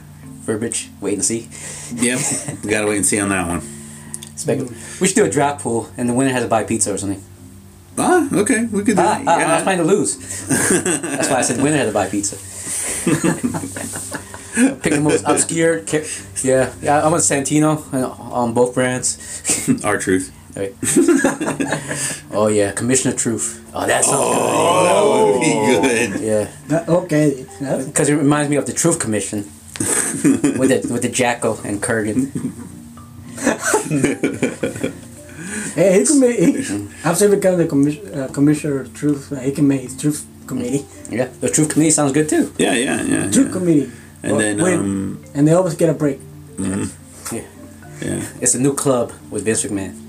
[0.44, 0.90] verbiage.
[1.00, 1.48] Wait and see.
[1.96, 2.20] Yep,
[2.66, 3.62] we gotta wait and see on that one.
[4.36, 4.68] Spec-
[5.00, 7.24] we should do a draft pool, and the winner has to buy pizza or something.
[7.98, 9.28] Ah, okay, we could do Ah, that.
[9.30, 9.64] ah, I was yeah.
[9.64, 10.18] planning to lose.
[10.84, 12.36] That's why I said winner had to buy pizza.
[14.84, 15.84] Pick the most obscure.
[16.44, 17.02] Yeah, yeah.
[17.02, 19.18] I want Santino uh, on both brands.
[19.86, 20.34] R-Truth.
[20.56, 20.74] Right.
[22.32, 23.70] oh yeah, Commissioner Truth.
[23.74, 25.04] Oh, that sounds Oh, that
[25.34, 26.12] would be good.
[26.14, 26.22] good.
[26.22, 27.46] Yeah, That- okay.
[27.86, 29.40] Because it reminds me of the Truth Commission
[30.60, 32.32] with the with the Jackal and Kurrgan.
[35.76, 36.40] Hey, he can make.
[36.40, 39.98] He, after he becomes the commis- uh, commissioner of truth, uh, he can make his
[39.98, 40.86] truth committee.
[41.10, 42.54] Yeah, the Truth Committee sounds good too.
[42.58, 43.30] Yeah, yeah, yeah.
[43.30, 43.52] Truth yeah.
[43.52, 43.92] committee.
[44.24, 46.20] And Well, then, wait, um, and they always get a break.
[46.58, 46.86] Yeah,
[48.02, 50.00] yeah, it's a new club with Vince McMahon.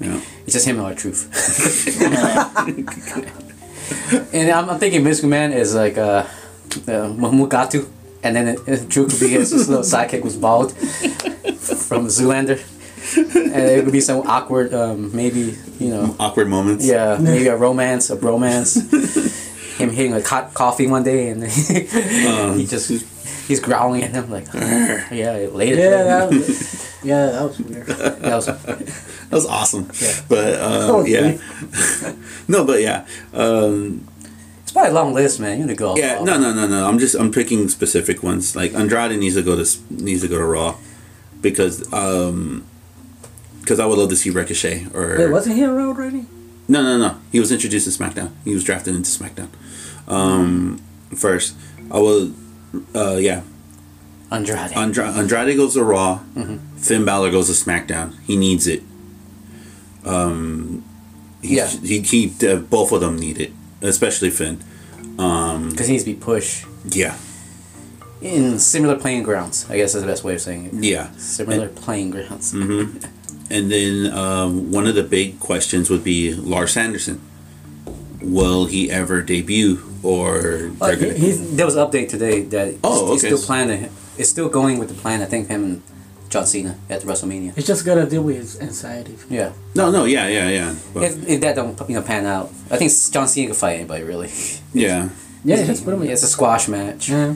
[0.00, 0.20] Yeah.
[0.44, 2.02] It's just him and R-Truth.
[4.34, 6.24] and I'm, I'm thinking Vince Man is like uh,
[6.88, 7.88] uh, Mugatu,
[8.22, 12.60] and then it, it, Drew could be his, his little sidekick was bald from Zoolander.
[13.16, 16.86] And it could be some awkward, um, maybe, you know, Awkward moments.
[16.86, 18.80] yeah, maybe a romance, a bromance.
[19.78, 22.88] Him hitting a hot coffee one day, and he just
[23.48, 25.76] he's growling at him like, yeah, later.
[25.76, 27.86] Yeah, that was, yeah, that was weird.
[27.86, 28.46] that was,
[29.32, 29.90] That was awesome.
[30.00, 30.20] Yeah.
[30.28, 31.38] But uh, Oh, yeah,
[32.48, 34.06] no, but yeah, um,
[34.62, 35.58] it's probably a long list, man.
[35.58, 35.96] You need to go.
[35.96, 36.22] yeah.
[36.22, 36.86] No, no, no, no.
[36.86, 38.54] I'm just I'm picking specific ones.
[38.54, 40.76] Like Andrade needs to go to needs to go to Raw
[41.40, 42.66] because um
[43.62, 46.26] because I would love to see Ricochet or Wait, wasn't he on Raw already?
[46.68, 47.16] no, no, no.
[47.32, 48.32] He was introduced to SmackDown.
[48.44, 49.48] He was drafted into SmackDown.
[50.08, 50.80] Um,
[51.16, 51.56] first,
[51.90, 52.32] I will.
[52.94, 53.42] Uh, yeah,
[54.30, 54.72] Andrade.
[54.72, 56.20] Andra- Andrade goes to Raw.
[56.34, 56.76] Mm-hmm.
[56.78, 58.18] Finn Balor goes to SmackDown.
[58.24, 58.82] He needs it.
[60.04, 60.84] Um,
[61.42, 61.68] he, Yeah.
[61.68, 64.62] He, he uh, both of them need it, especially Finn.
[65.16, 67.16] Because he needs to be pushed Yeah.
[68.20, 69.66] in similar playing grounds.
[69.70, 70.74] I guess is the best way of saying it.
[70.74, 71.10] Yeah.
[71.16, 72.54] Similar playing grounds.
[73.50, 77.20] And then um, one of the big questions would be Lars Anderson.
[78.22, 81.12] Will he ever debut, or Uh, they're gonna?
[81.14, 83.34] he's, there was an update today that Oh, he's okay.
[83.34, 83.90] still planning.
[84.18, 85.22] It's still going with the plan.
[85.22, 85.82] I think him and
[86.30, 87.54] John Cena at WrestleMania.
[87.54, 89.16] He's just gotta deal with his anxiety.
[89.28, 89.52] Yeah.
[89.74, 92.76] no, no, yeah, yeah, yeah, but, If, if that don't you know pan out, I
[92.78, 94.30] think John Cena can fight anybody really.
[94.72, 95.08] yeah.
[95.44, 96.02] Yeah, just put him.
[96.04, 97.08] It's a squash match.
[97.08, 97.34] Yeah.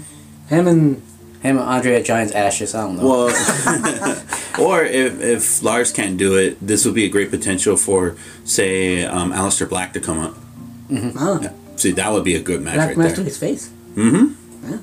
[0.48, 1.02] Him and
[1.42, 2.74] Him and Andre at Giant's Ashes.
[2.74, 3.04] I don't know.
[3.08, 3.28] Well,
[4.60, 9.04] or if, if Lars can't do it, this would be a great potential for, say,
[9.04, 10.34] um, Aleister Black to come up.
[10.90, 11.52] Ah, Yeah.
[11.76, 13.24] See, that would be a good match Black right Master there.
[13.24, 13.70] his face.
[13.94, 14.76] Mm-hmm.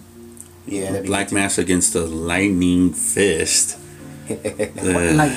[0.68, 0.92] yeah.
[0.92, 3.78] That'd Black Mass against the Lightning Fist.
[4.30, 5.32] Uh, Like,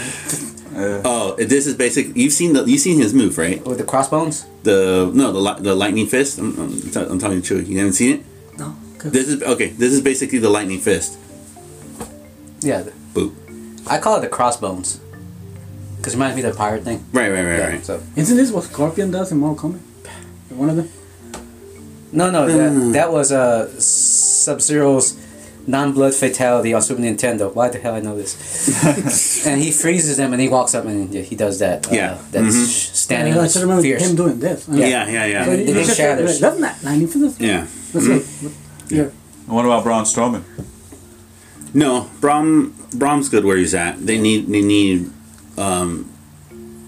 [0.77, 2.15] Uh, Oh, this is basic.
[2.17, 3.65] You've seen the you've seen his move, right?
[3.65, 4.45] With the crossbones?
[4.63, 6.39] The no, the the lightning fist.
[6.39, 7.63] I'm, I'm, t- I'm talking to you.
[7.63, 8.21] You haven't seen it.
[8.59, 8.77] No.
[8.99, 9.69] 'cause- This is okay.
[9.71, 11.19] This is basically the lightning fist.
[12.61, 12.83] Yeah.
[12.83, 13.33] the- Boop.
[13.89, 15.01] I call it the crossbones.
[15.97, 16.99] Because it reminds me of the pirate thing.
[17.13, 17.85] Right, right, right, Yeah, right.
[17.85, 19.81] So Isn't this what Scorpion does in Mortal Kombat?
[20.57, 20.89] One of them.
[22.13, 22.93] No, no, Mm.
[22.93, 25.17] that, that was uh, Sub Zero's
[25.67, 27.53] non blood fatality on Super Nintendo.
[27.53, 28.37] Why the hell I know this?
[29.47, 31.87] and he freezes them and he walks up and he does that.
[31.89, 32.19] Uh, Yeah.
[32.31, 32.95] That's Mhm.
[32.95, 34.03] standing I just remember fierce.
[34.09, 34.67] him doing this.
[34.71, 35.45] Yeah, yeah, yeah.
[35.45, 36.41] So And you- it you then just- shatters.
[36.41, 37.41] That's not lightning fist.
[37.41, 37.67] Yeah.
[37.93, 38.49] Let's see.
[38.89, 39.09] Yeah.
[39.47, 40.43] what about Braun Strowman?
[41.75, 44.07] No, Brom Brom's good where he's at.
[44.07, 45.11] They need they need
[45.59, 46.09] um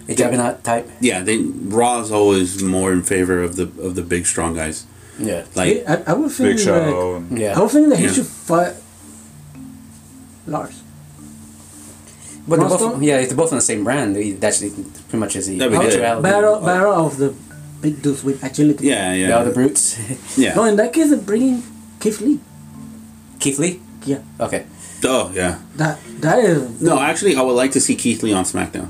[0.09, 0.89] A juggernaut type.
[1.01, 4.87] yeah, they Raw's always more in favor of the of the big strong guys.
[5.19, 5.45] Yeah.
[5.55, 7.17] Like I, I would think Big like, Show.
[7.17, 7.59] and- I Yeah.
[7.61, 8.13] was thinking that he Yeah.
[8.13, 8.75] should fight
[10.47, 10.81] Lars.
[12.47, 13.03] But they're both, Rostov?
[13.03, 14.17] yeah, they're both on the same brand.
[14.41, 15.93] That's pretty much is the That'd be good.
[15.95, 16.23] actuality.
[16.23, 17.35] Battle, battle of the
[17.83, 18.87] big dudes with agility.
[18.87, 19.43] yeah, Yeah, yeah.
[19.45, 19.99] the brutes.
[20.39, 20.55] yeah.
[20.55, 21.63] No, in that case, they're bringing
[22.01, 22.41] Keith Lee.
[23.39, 23.81] Keith Lee?
[24.07, 24.65] Yeah, Okay.
[25.05, 25.59] Oh, yeah.
[25.77, 26.81] that that is.
[26.81, 28.89] No, actually I would like to see Keith Lee on SmackDown.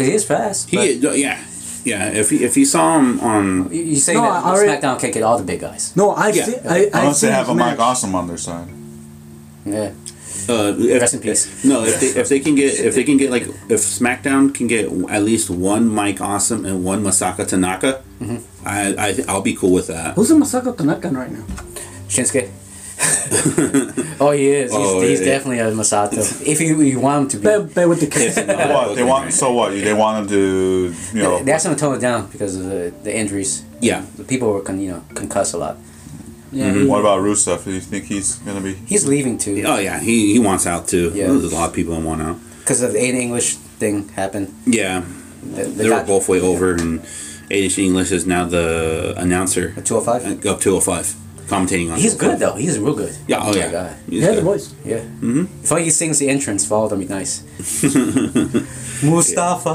[0.00, 0.70] Because he is fast.
[0.70, 1.38] He but yeah.
[1.82, 5.00] Yeah, if he, if you saw him on you, you say No, that already- SmackDown
[5.00, 5.96] can't get all the big guys.
[5.96, 6.44] No, I Yeah.
[6.44, 6.56] see.
[6.68, 7.78] I, I Unless they have a his Mike.
[7.78, 8.68] Awesome on their side.
[9.64, 9.92] Yeah.
[10.48, 11.64] uh, if, Rest in peace.
[11.64, 14.66] No, if they, if they can get if they can get like if SmackDown can
[14.66, 18.36] get at least one Mike Awesome and one Masato Tanaka, Mm-hmm.
[18.68, 20.14] I, I I'll be cool with that.
[20.16, 21.44] Who's the Masato Tanaka right now?
[22.08, 22.50] Shinsuke.
[24.20, 24.70] oh, he is.
[24.72, 25.26] He's, Oh, he's yeah.
[25.26, 26.18] definitely a Masato.
[26.46, 27.42] If you, you want him to be.
[27.44, 28.36] Bear, bear with the kids.
[28.36, 29.32] what they want?
[29.32, 29.70] So what?
[29.72, 30.94] They want to do?
[31.16, 31.42] You know?
[31.42, 33.64] They asked him to tone it down because of the, the injuries.
[33.80, 35.76] Yeah, The people were, con, you know, concussed a lot.
[36.52, 36.88] yeah, Mm-hmm.
[36.88, 37.64] What about Rusev?
[37.64, 38.74] Do you think he's gonna be?
[38.74, 41.12] He's leaving too oh yeah, he he wants out too.
[41.14, 41.28] Yeah.
[41.28, 42.36] There's a lot of people that want out.
[42.60, 44.52] because of the Aiden English thing happened.
[44.66, 45.02] Yeah,
[45.42, 47.00] The, the they were both way over, and
[47.50, 50.44] Aiden English is now the announcer At 205?
[50.46, 51.14] up 205,
[51.50, 51.98] commentating on.
[51.98, 52.20] He's 205.
[52.20, 52.54] good though.
[52.56, 53.14] He's real good.
[53.26, 53.96] Yeah, oh My yeah, God.
[54.08, 54.38] He's he has good.
[54.38, 54.66] the voice.
[54.84, 55.00] Yeah.
[55.20, 55.48] Mhm.
[55.64, 57.42] If only he sings the entrance all of them, be nice.
[59.02, 59.70] Mustafa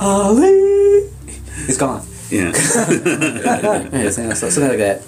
[0.00, 1.08] Ali.
[1.66, 2.02] He's gone.
[2.30, 2.52] Yeah.
[3.98, 5.02] Yeah, something something like that.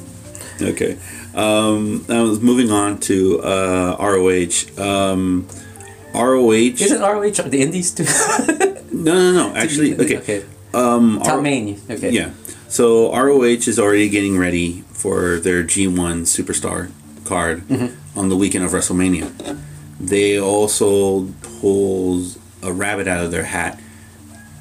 [0.60, 0.96] Okay.
[1.34, 4.66] Um, I was moving on to uh, ROH.
[4.82, 5.46] Um,
[6.14, 6.52] ROH.
[6.80, 8.04] Isn't ROH the Indies too?
[8.92, 9.54] No, no, no.
[9.56, 10.18] Actually, okay.
[10.18, 10.44] okay.
[10.74, 11.80] Um, Top R- main.
[11.88, 12.10] Okay.
[12.10, 12.30] Yeah.
[12.70, 16.90] So ROH is already getting ready for their G1 Superstar
[17.24, 18.18] card Mm-hmm.
[18.18, 19.58] on the weekend of WrestleMania.
[19.98, 21.26] They also
[21.60, 23.78] pulled a rabbit out of their hat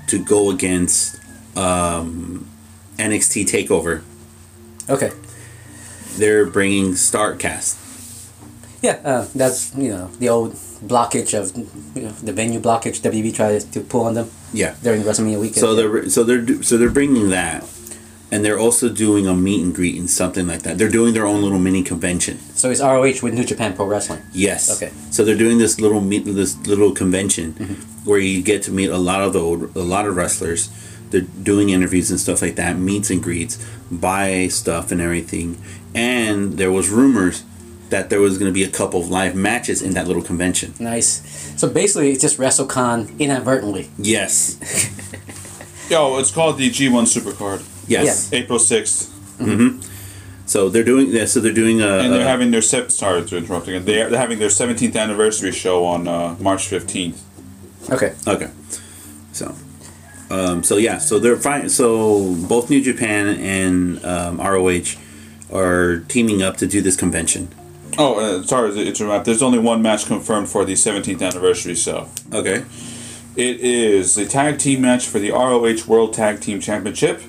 [0.07, 1.20] to go against
[1.55, 2.47] um,
[2.97, 4.01] NXT Takeover.
[4.89, 5.12] Okay.
[6.18, 7.78] They're bringing Starcast.
[8.82, 10.53] Yeah, uh, that's you know the old
[10.84, 11.55] blockage of
[11.95, 14.76] you know, the venue blockage WB tried to pull on them Yeah.
[14.82, 15.57] during WrestleMania weekend.
[15.57, 17.66] So they're so they're so they're bringing that,
[18.32, 20.77] and they're also doing a meet and greet and something like that.
[20.77, 22.39] They're doing their own little mini convention.
[22.53, 24.21] so it's ROH with New Japan Pro Wrestling.
[24.34, 24.69] Yes.
[24.82, 24.91] Okay.
[25.11, 28.09] So they're doing this little meet this little convention Mm-hmm.
[28.09, 30.69] where you get to meet a lot of the old, a lot of wrestlers.
[31.09, 33.57] They're doing interviews and stuff like that, meets and greets,
[33.89, 35.57] buy stuff and everything.
[35.95, 37.43] And there was rumors
[37.89, 40.75] that there was going to be a couple of live matches in that little convention.
[40.80, 41.23] Nice.
[41.59, 43.89] So basically, it's just WrestleCon inadvertently.
[43.97, 44.59] Yes.
[45.89, 47.65] Yo, it's called the G1 Supercard.
[47.90, 48.32] Yes.
[48.34, 49.10] April sixth,
[50.46, 53.24] So they're doing yeah, so they're doing a, and they're a- having their se- sorry
[53.26, 53.86] to interrupt again.
[53.86, 57.22] They're, they're having their seventeenth anniversary show on uh, March fifteenth.
[57.90, 58.14] Okay.
[58.28, 58.50] Okay.
[59.32, 59.54] So,
[60.32, 61.70] um, so yeah, so they're fine.
[61.70, 64.98] So both New Japan and um, ROH
[65.54, 67.48] are teaming up to do this convention.
[67.98, 69.26] Oh, uh, sorry to interrupt.
[69.26, 72.08] There's only one match confirmed for the seventeenth anniversary show.
[72.34, 72.64] Okay.
[73.36, 77.22] It is a tag team match for the ROH World Tag Team Championship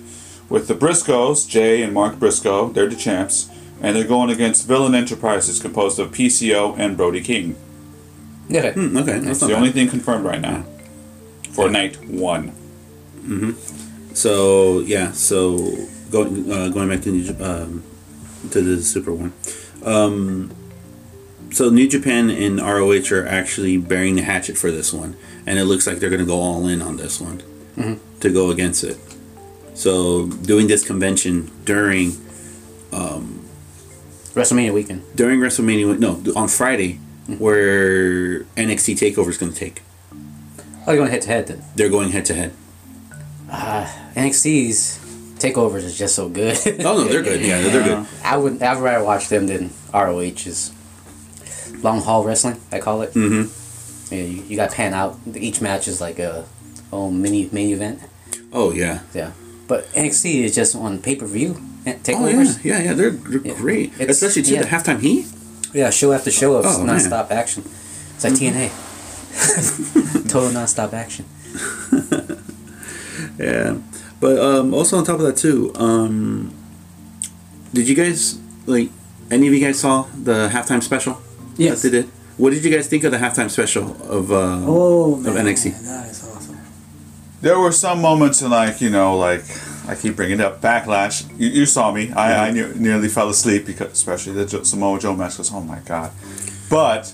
[0.51, 2.69] with the Briscoes, Jay and Mark Briscoe.
[2.69, 3.49] They're the champs.
[3.83, 7.57] And they're going against Villain Enterprises, composed of PCO and Brody King.
[8.51, 8.73] Okay.
[8.73, 9.13] Hmm, okay.
[9.13, 9.57] That's That's the bad.
[9.57, 10.65] only thing confirmed right now
[11.53, 12.53] for night one.
[14.13, 15.13] So yeah.
[15.13, 17.83] So going uh, going back to New, Jap- um,
[18.51, 19.33] to the Super one.
[19.85, 20.51] Um,
[21.53, 25.65] so New Japan and ROH are actually bearing the hatchet for this one, and it
[25.65, 27.43] looks like they're going to go all in on this one
[28.21, 28.99] to go against it.
[29.81, 32.13] So doing this convention during
[32.93, 33.49] um,
[34.35, 35.03] WrestleMania weekend.
[35.17, 37.39] during WrestleMania, no, on Friday, mm-hmm.
[37.43, 39.81] where NXT Takeover is going to take.
[40.87, 41.65] Oh, you're going head to head then.
[41.77, 42.53] They're going head to head.
[43.51, 44.99] Ah, NXT's
[45.41, 46.59] takeovers is just so good.
[46.85, 47.41] Oh no, they're good.
[47.41, 48.07] Yeah, they're good.
[48.25, 48.63] I would.
[48.63, 50.73] I'd rather watch them than ROH's
[51.83, 52.61] long haul wrestling.
[52.71, 53.15] I call it.
[53.15, 54.13] Mm.
[54.13, 55.19] Yeah, you, you got pan out.
[55.35, 56.45] Each match is like a
[56.93, 58.03] oh mini main event.
[58.53, 59.01] Oh yeah.
[59.15, 59.33] Yeah,
[59.71, 61.51] but NXT is just on pay per view
[61.87, 62.93] Oh yeah, yeah, yeah.
[62.99, 63.55] They're, they're Yeah.
[63.65, 64.63] great, It's- especially to yeah.
[64.65, 65.25] the halftime heat.
[65.73, 65.89] yeah.
[65.91, 66.87] show after show of Oh, man.
[67.01, 67.63] non-stop action.
[68.15, 68.69] It's like TNA.
[70.33, 71.25] Total non-stop action.
[73.39, 73.77] Yeah,
[74.21, 76.53] but um, also on top of that too, um,
[77.73, 78.91] did you guys like
[79.31, 81.17] any of you guys saw the halftime special?
[81.57, 81.81] Yes.
[81.83, 82.09] that they did.
[82.37, 85.73] What did you guys think of the halftime special of uh, Oh of man, NXT?
[87.41, 87.49] That is awesome.
[87.49, 89.45] There were some moments in like you know like
[89.89, 91.25] I keep bringing it up backlash.
[91.39, 92.13] You, you saw me.
[92.13, 95.61] I, I ne- nearly fell asleep because especially the jo- Samoa Joe match was oh
[95.61, 96.13] my god.
[96.69, 97.13] But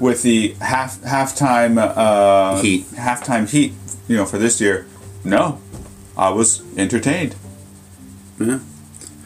[0.00, 2.84] with the half halftime uh, Heat.
[2.94, 3.72] halftime heat,
[4.08, 4.86] you know for this year,
[5.24, 5.60] no,
[6.16, 7.34] I was entertained.
[8.38, 8.60] Yeah.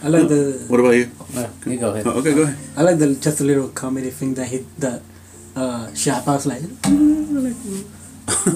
[0.05, 1.11] I like the What about you?
[1.37, 2.07] Uh, you go ahead.
[2.07, 2.59] Oh, okay, go ahead.
[2.77, 5.03] I like the just a little comedy thing that he that
[5.55, 6.63] uh Shop I was like,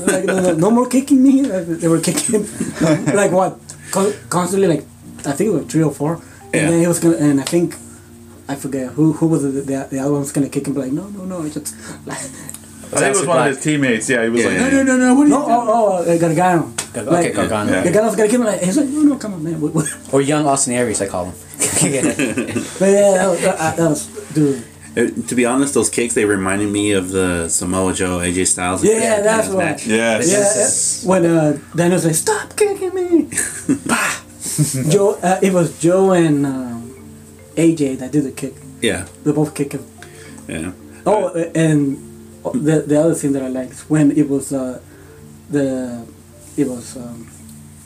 [0.06, 1.42] like, no, no, no more kicking me.
[1.82, 2.46] They were kicking
[3.20, 3.58] like what
[4.30, 4.84] constantly like
[5.26, 6.20] I think it was three or four,
[6.54, 7.74] and then he was gonna and I think
[8.48, 10.74] I forget who who was the the, the other one was gonna kick him.
[10.74, 11.74] But like no no no, it's just
[12.06, 14.08] like I think it was one of his teammates.
[14.08, 15.68] Yeah, he was Yeah, like, yeah, no, no, no, no, what are no you doing?
[15.68, 16.72] oh oh uh, Gargano.
[16.94, 17.72] Gar- Like, okay, Gargano.
[17.72, 17.82] Yeah.
[17.84, 19.60] Gargano's gonna kick him like he's like no no come on man.
[19.60, 21.34] What- what- Or young Austin Aries, I call him.
[21.82, 22.02] yeah.
[22.78, 24.62] But yeah, that was, that, that was dude.
[24.96, 28.82] Uh, to be honest, those kicks they reminded me of the Samoa Joe AJ Styles.
[28.82, 29.86] Yeah, that's what- match.
[29.86, 30.28] Yes.
[30.30, 31.04] Yeah, Yes.
[31.04, 33.28] uh, when uh, Daniel's like, "Stop kicking me!"
[33.86, 34.20] Bah!
[34.88, 36.94] Joe, uh, it was Joe and um,
[37.56, 38.54] AJ that did the kick.
[38.80, 39.84] Yeah, They both kick him.
[40.48, 40.72] yeah.
[41.04, 41.98] Oh, uh, and
[42.54, 44.80] the the other thing that I liked when it was uh,
[45.50, 46.06] the
[46.56, 47.28] it was um,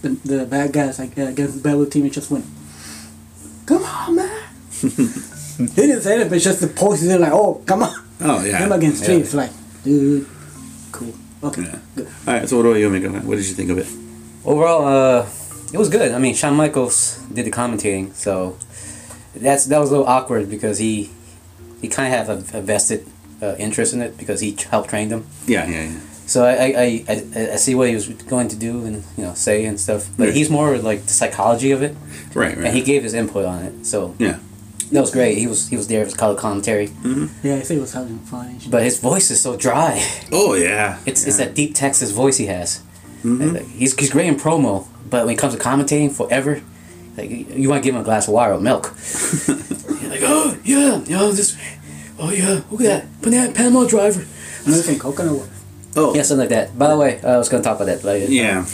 [0.02, 2.06] the, the bad guys like uh, against the Bellu team.
[2.06, 2.44] It just went,
[3.66, 4.42] "Come on, man!"
[5.68, 7.00] he didn't say it, but it's just the pose.
[7.02, 8.58] They're like, "Oh, come on!" Oh yeah.
[8.58, 9.08] Him against Yeah.
[9.08, 9.50] Chiefs, like,
[9.84, 10.26] dude,
[10.92, 11.14] cool.
[11.42, 11.78] Okay, Yeah.
[11.96, 12.06] good.
[12.26, 12.48] All right.
[12.48, 13.08] So what about you, Mika?
[13.10, 13.86] What did you think of it?
[14.44, 15.26] Overall, uh,
[15.72, 16.12] it was good.
[16.12, 18.56] I mean, Shawn Michaels did the commentating, so
[19.34, 21.10] that's that was a little awkward because he
[21.80, 23.06] he kind of have a, a vested
[23.42, 25.24] uh, interest in it because he helped train them.
[25.46, 26.00] Yeah, yeah, yeah.
[26.26, 29.24] So I, I, I, I, I see what he was going to do and you
[29.24, 30.34] know say and stuff, but Yeah.
[30.34, 31.96] he's more like the psychology of it,
[32.34, 32.66] Right, right.
[32.66, 33.84] and he gave his input on it.
[33.86, 34.38] So yeah.
[34.92, 35.38] That was great.
[35.38, 36.90] He was he was there for color commentary,
[37.42, 38.58] Yeah, I say he was having fun.
[38.70, 40.02] but his voice is so dry.
[40.32, 40.98] Oh yeah.
[41.06, 41.28] It's yeah.
[41.28, 42.82] it's that deep Texas voice he has.
[43.24, 43.54] Mhm.
[43.54, 46.60] Like, he's he's great in promo, but when it comes to commentating forever,
[47.16, 48.94] like you, you want to give him a glass of water or milk.
[50.10, 51.56] Like, oh yeah, you know this,
[52.18, 54.24] oh yeah, look at that, Pan- Panama driver.
[54.66, 55.50] American coconut water.
[55.94, 56.76] Oh Yeah, something like that.
[56.76, 58.26] By the way, I was gonna talk about that later.
[58.32, 58.66] yeah.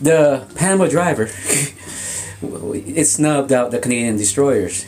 [0.00, 1.24] The Panama driver,
[2.42, 4.84] it snubbed out the Canadian destroyers.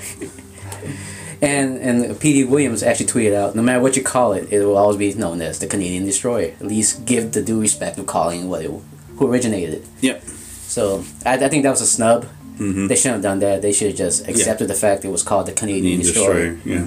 [1.43, 4.77] And and Petey Williams actually tweeted out, no matter what you call it, it will
[4.77, 6.53] always be known as the Canadian destroyer.
[6.61, 8.71] At least give the due respect of calling what it,
[9.17, 9.85] who originated it.
[10.03, 10.23] Yep.
[10.23, 12.27] So I, I think that was a snub.
[12.59, 12.89] Mhm.
[12.89, 13.63] They shouldn't have done that.
[13.63, 16.51] They should have just accepted the fact it was called the Canadian Canadian destroyer.
[16.57, 16.77] destroyer.
[16.79, 16.87] Yeah.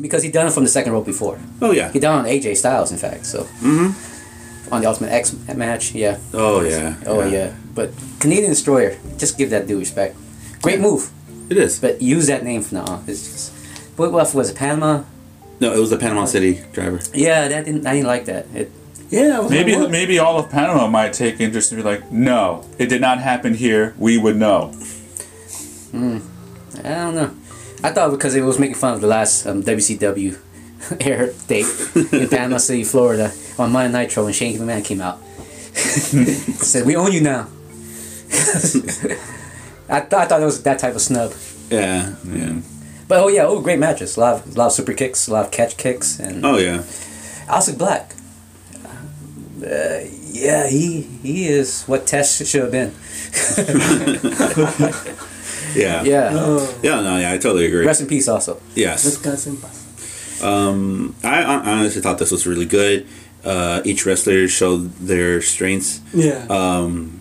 [0.00, 1.38] because he done it from the second rope before.
[1.60, 1.90] Oh yeah.
[1.90, 3.26] He done it on AJ Styles, in fact.
[3.26, 4.72] So Mm-hmm.
[4.72, 6.18] on the Ultimate X match, yeah.
[6.32, 6.94] Oh yeah.
[7.06, 7.54] Oh yeah.
[7.74, 10.14] But Canadian Destroyer, just give that due respect.
[10.62, 11.10] Great move,
[11.50, 11.80] It is.
[11.80, 13.04] but use that name from now on.
[13.08, 13.50] It's just.
[13.96, 14.56] What what was it?
[14.56, 15.04] Panama?
[15.60, 17.00] No, it was the Panama City driver.
[17.12, 17.86] Yeah, that didn't.
[17.86, 18.46] I didn't like that.
[18.54, 18.70] It,
[19.10, 22.64] Yeah, I Maybe like, maybe all of Panama might take interest and be like, no,
[22.78, 23.94] it did not happen here.
[23.98, 24.72] We would know.
[25.92, 26.20] I
[26.82, 27.30] don't know.
[27.84, 30.36] I thought because it was making fun of the last um, WCW
[31.00, 31.66] air date
[32.12, 35.18] in Panama City, Florida, on Monday Nitro, when Shane McMahon came out.
[35.74, 37.48] Said, "We own you now."
[39.88, 41.32] I, th- I thought it was that type of snub.
[41.70, 42.14] Yeah.
[42.24, 42.60] Yeah.
[43.08, 44.16] But oh yeah, oh great matches.
[44.16, 46.56] A lot of, a lot of super kicks, a lot of catch kicks, and Oh
[46.58, 46.78] yeah.
[47.46, 48.14] Aleister Black.
[49.62, 50.00] Uh,
[50.32, 52.92] yeah, he he is what Test should have been.
[55.74, 56.04] Yeah.
[56.04, 56.30] Yeah.
[56.34, 57.00] Oh, Yeah.
[57.00, 57.18] No.
[57.18, 57.32] Yeah.
[57.32, 57.84] I totally agree.
[57.84, 58.54] Rest in peace, also.
[58.54, 59.16] this Yes.
[59.16, 60.46] guy's impossible.
[60.46, 61.16] Um.
[61.24, 63.06] I, I honestly thought this was really good.
[63.44, 66.00] Uh, each wrestler showed their strengths.
[66.14, 66.46] Yeah.
[66.48, 67.18] Um,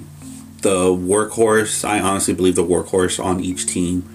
[0.61, 4.07] the workhorse, I honestly believe the workhorse on each team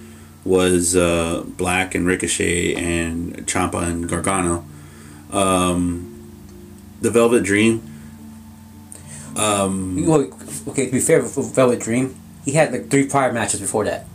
[0.45, 4.65] was uh, Black and Ricochet and Ciampa and Gargano.
[5.31, 6.31] Um,
[7.01, 7.81] the Velvet Dream.
[9.35, 10.27] Um, Well,
[10.69, 14.05] okay, to be fair with Velvet Dream, he had like three prior matches before that.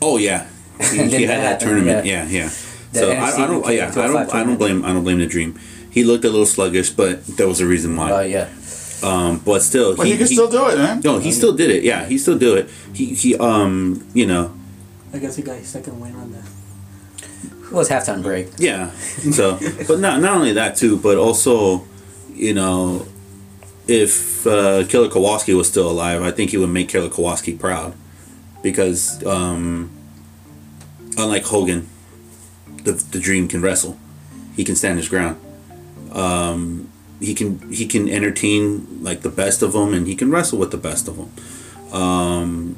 [0.00, 0.46] oh yeah,
[0.92, 2.06] he, he had that that tournament.
[2.06, 2.24] yeah.
[2.26, 2.48] Yeah, yeah.
[2.92, 3.66] So I, I don't.
[3.72, 4.34] Yeah, I don't.
[4.34, 4.84] I don't blame.
[4.84, 5.58] I don't blame the Dream.
[5.90, 8.10] He looked a little sluggish, but there was a reason why.
[8.10, 8.48] Oh yeah.
[9.02, 11.00] Um, but still, But he, can still do it, man.
[11.02, 11.82] No, he still did it.
[11.84, 12.68] Yeah, he still do it.
[12.94, 14.52] He he um you know
[15.12, 16.44] I guess he got his second win on that.
[17.64, 18.48] It was halftime break.
[18.58, 18.90] yeah.
[18.90, 21.84] So, but not not only that too, but also
[22.34, 23.06] you know,
[23.86, 27.94] if uh, Killer Kowalski was still alive, I think he would make Killer Kowalski proud,
[28.62, 29.90] because um,
[31.16, 31.88] unlike Hogan,
[32.84, 33.98] the the Dream can wrestle,
[34.56, 35.40] he can stand his ground.
[36.12, 36.88] Um,
[37.20, 40.70] he can he can entertain like the best of them, and he can wrestle with
[40.70, 41.30] the best of them.
[41.92, 42.76] Um,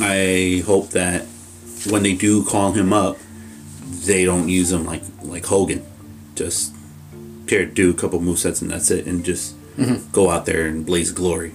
[0.00, 1.22] I hope that
[1.88, 3.18] when they do call him up,
[4.04, 5.84] they don't use him like like Hogan,
[6.34, 6.74] just
[7.48, 9.54] here do a couple movesets and that's it, and just
[10.12, 11.52] go out there and blaze glory.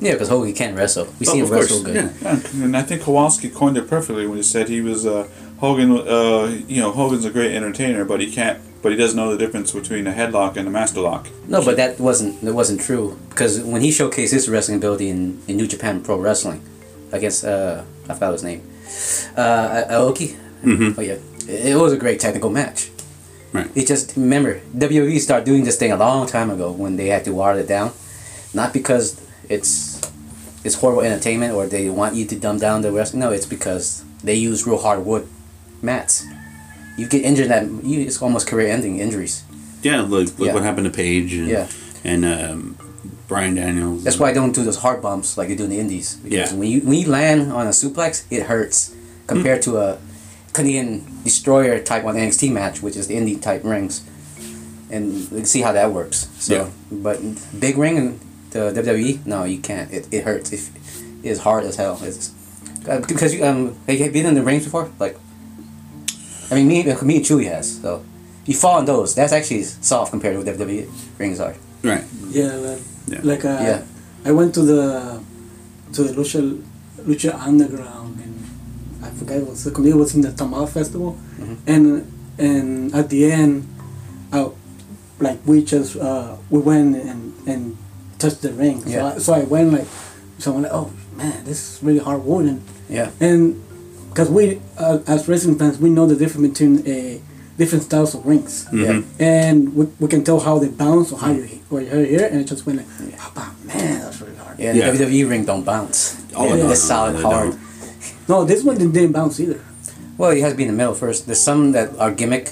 [0.00, 1.06] Yeah, because Hogan can't wrestle.
[1.18, 1.94] We Oh, see him of course, wrestle good.
[1.96, 2.10] yeah.
[2.22, 5.26] Yeah, and I think Kowalski coined it perfectly when he said he was uh,
[5.58, 5.90] Hogan.
[5.90, 8.60] Uh, you know, Hogan's a great entertainer, but he can't.
[8.80, 11.26] But he doesn't know the difference between a headlock and a master lock.
[11.48, 15.42] No, but that wasn't that wasn't true because when he showcased his wrestling ability in,
[15.48, 16.62] in New Japan Pro Wrestling
[17.12, 18.62] against uh I forgot his name,
[19.36, 20.36] uh Aoki.
[20.64, 20.94] Mhm.
[20.98, 22.90] Oh yeah, it, it was a great technical match.
[23.52, 23.70] Right.
[23.74, 27.24] It just remember WWE started doing this thing a long time ago when they had
[27.24, 27.92] to water it down,
[28.52, 30.00] not because it's
[30.64, 33.20] it's horrible entertainment or they want you to dumb down the wrestling.
[33.20, 35.26] No, it's because they use real hard wood
[35.80, 36.26] mats.
[36.98, 39.44] You get injured that you it's almost career ending injuries.
[39.82, 40.54] Yeah, look, look Yeah.
[40.54, 41.66] what happened to Paige and Yeah.
[42.04, 42.76] and um,
[43.28, 44.02] Brian Daniels.
[44.04, 46.16] That's why I don't do those hard bumps like you do in the indies.
[46.16, 46.58] Because Yeah.
[46.58, 48.94] when you when you land on a suplex, it hurts
[49.26, 49.98] compared to a
[50.54, 54.02] Canadian destroyer type on NXT match, which is the indie type rings.
[54.90, 56.28] And see how that works.
[56.38, 56.66] So Yeah.
[56.90, 57.18] but
[57.60, 58.20] big ring and
[58.50, 59.92] the WWE, no, you can't.
[59.92, 60.50] It, it hurts.
[60.52, 60.70] If
[61.22, 61.98] it is hard as hell.
[62.02, 62.30] It's
[62.88, 64.88] uh, because you um have you been in the rings before?
[64.98, 65.16] Like
[66.50, 68.02] I mean me me and Chewy has, so
[68.46, 71.54] you fall on those, that's actually soft compared to what WWE rings are.
[71.82, 72.04] Right.
[72.30, 73.20] Yeah, like, Yeah.
[73.22, 73.82] like uh, Yeah.
[74.24, 75.20] I went to the
[75.92, 76.60] to the Lucha
[77.06, 78.34] Lucha Underground and
[79.02, 81.56] I forgot what the community was in the Tamal Festival, Mhm.
[81.66, 83.66] and and at the end,
[84.32, 84.50] uh,
[85.20, 87.76] like we just uh, we went and and
[88.18, 88.82] touched the ring.
[88.82, 89.14] So Yeah.
[89.14, 89.86] I, so I went like,
[90.38, 92.60] so I'm like, oh man, this is really hard wood and
[92.90, 93.10] Yeah.
[93.20, 93.54] and
[94.10, 97.20] because we uh, as wrestling fans we know the difference between a
[97.58, 99.04] different styles of rings Mhm.
[99.18, 102.08] and we, we can tell how they bounce or how you hit or you hit
[102.08, 102.86] here and it just went like
[103.36, 104.90] oh, man that's really hard Yeah, Yeah.
[104.92, 106.16] the WWE ring don't bounce.
[106.36, 107.54] Oh, Yeah, no, it's no, solid they hard.
[108.28, 109.60] no this one didn't bounce either
[110.18, 111.26] Well, you have to be in the middle first.
[111.26, 112.46] There's some that are gimmick.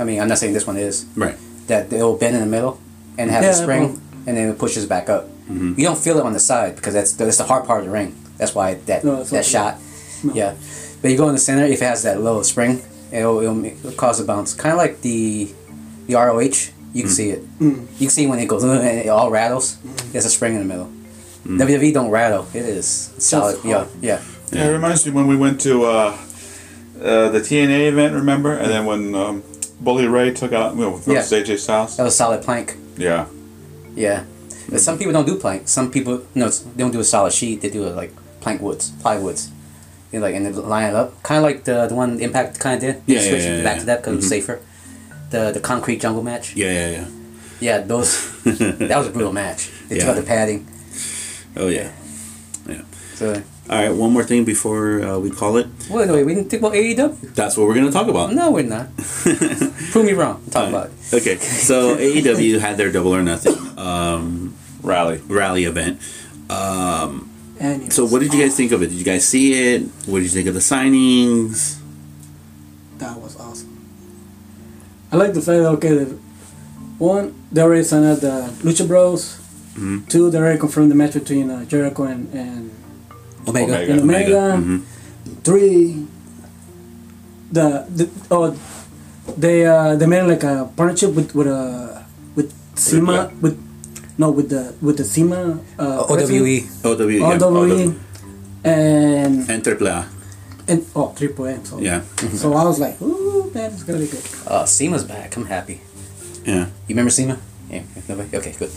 [0.00, 1.36] I mean, I'm not saying this one is Right.
[1.66, 2.74] that they'll bend in the middle
[3.18, 3.84] and have Yeah, the spring,
[4.26, 5.24] and then it pushes back up.
[5.50, 5.76] Mhm.
[5.78, 7.92] You don't feel it on the side because that's that's the hard part of the
[8.00, 8.10] ring.
[8.38, 9.72] That's why that No, it's that not- shot.
[10.22, 10.32] no.
[10.40, 10.52] Yeah,
[11.02, 12.72] but you go in the center if it has that little spring,
[13.12, 14.54] it'll, it'll, make, it'll cause a bounce.
[14.54, 15.52] Kind of like the
[16.06, 16.72] the ROH.
[16.94, 17.58] You can see it.
[17.58, 17.82] Mm.
[17.92, 19.76] You can see when it goes and it all rattles.
[20.12, 20.90] There's a spring in the middle.
[21.44, 22.46] WWE don't rattle.
[22.52, 22.86] It is
[23.18, 23.58] solid.
[23.64, 23.88] Yeah, hard.
[24.00, 24.22] yeah.
[24.52, 26.18] Yeah, it reminds me when we went to uh,
[27.00, 28.14] uh, the TNA event.
[28.14, 28.52] Remember?
[28.54, 29.42] And then when um,
[29.80, 31.38] Bully Ray took out you know, versus Yeah.
[31.38, 31.96] AJ Styles.
[31.96, 32.76] That was solid plank.
[32.96, 33.26] Yeah.
[33.94, 34.24] Yeah.
[34.70, 35.68] But some people don't do plank.
[35.68, 37.60] Some people no, they don't do a solid sheet.
[37.62, 39.50] They do it like plank woods, plywoods.
[40.12, 42.58] You know, like and they line it up, kind of like the the one Impact
[42.58, 43.06] kind of did.
[43.06, 43.80] They Yeah, yeah, switched yeah, back yeah.
[43.80, 44.28] to that because it was Mhm.
[44.28, 44.60] safer.
[45.30, 46.56] The the concrete jungle match.
[46.56, 47.06] Yeah, yeah, yeah.
[47.60, 49.68] Yeah, those that was a brutal match.
[49.88, 50.10] They took Yeah.
[50.12, 50.66] out the padding.
[51.56, 51.90] Oh yeah.
[52.68, 52.82] Yeah.
[53.14, 53.34] So
[53.68, 53.92] All right.
[53.92, 55.66] One more thing before uh, we call it.
[55.90, 57.34] wait, wait, we didn't think about AEW.
[57.34, 58.32] That's what we're gonna talk about.
[58.32, 58.88] No, we're not.
[59.92, 60.40] Prove me wrong.
[60.50, 60.92] Talk about it.
[61.20, 61.36] Okay.
[61.36, 65.20] So AEW had their Double or Nothing um, Rally.
[65.28, 66.00] rally event.
[66.48, 67.28] Um,
[67.60, 68.88] and so what did you guys think of it?
[68.88, 69.82] Did you guys see it?
[70.06, 71.78] What did you think of the signings?
[72.98, 73.74] That was awesome.
[75.12, 76.18] I like the fact that okay, the,
[76.98, 79.38] one they already signed out the Lucha Bros.
[79.74, 80.08] Mhm.
[80.08, 82.70] Two, they already confirmed the match between uh, Jericho and, and,
[83.46, 83.72] Omega.
[83.74, 83.92] Omega.
[83.92, 84.40] and Omega.
[84.58, 84.82] Mhm.
[85.44, 86.06] Three,
[87.52, 88.56] the, the oh,
[89.36, 92.02] they uh, they made like a partnership with with uh,
[92.34, 93.56] with CIMA with
[94.18, 96.60] no with the with the CIMA uh, OWE.
[96.84, 97.06] OW.
[97.08, 97.38] Yeah.
[97.40, 97.94] OWE
[98.64, 99.88] and And Triple
[100.68, 101.64] and oh Triple M.
[101.64, 102.02] So Yeah.
[102.34, 104.24] So I was like, ooh man, it's gonna be good.
[104.46, 105.36] Uh, CIMA's back.
[105.36, 105.80] I'm happy.
[106.44, 106.66] Yeah.
[106.86, 107.38] You remember CIMA?
[107.70, 107.82] Yeah.
[108.08, 108.36] Nobody?
[108.36, 108.70] Okay, good.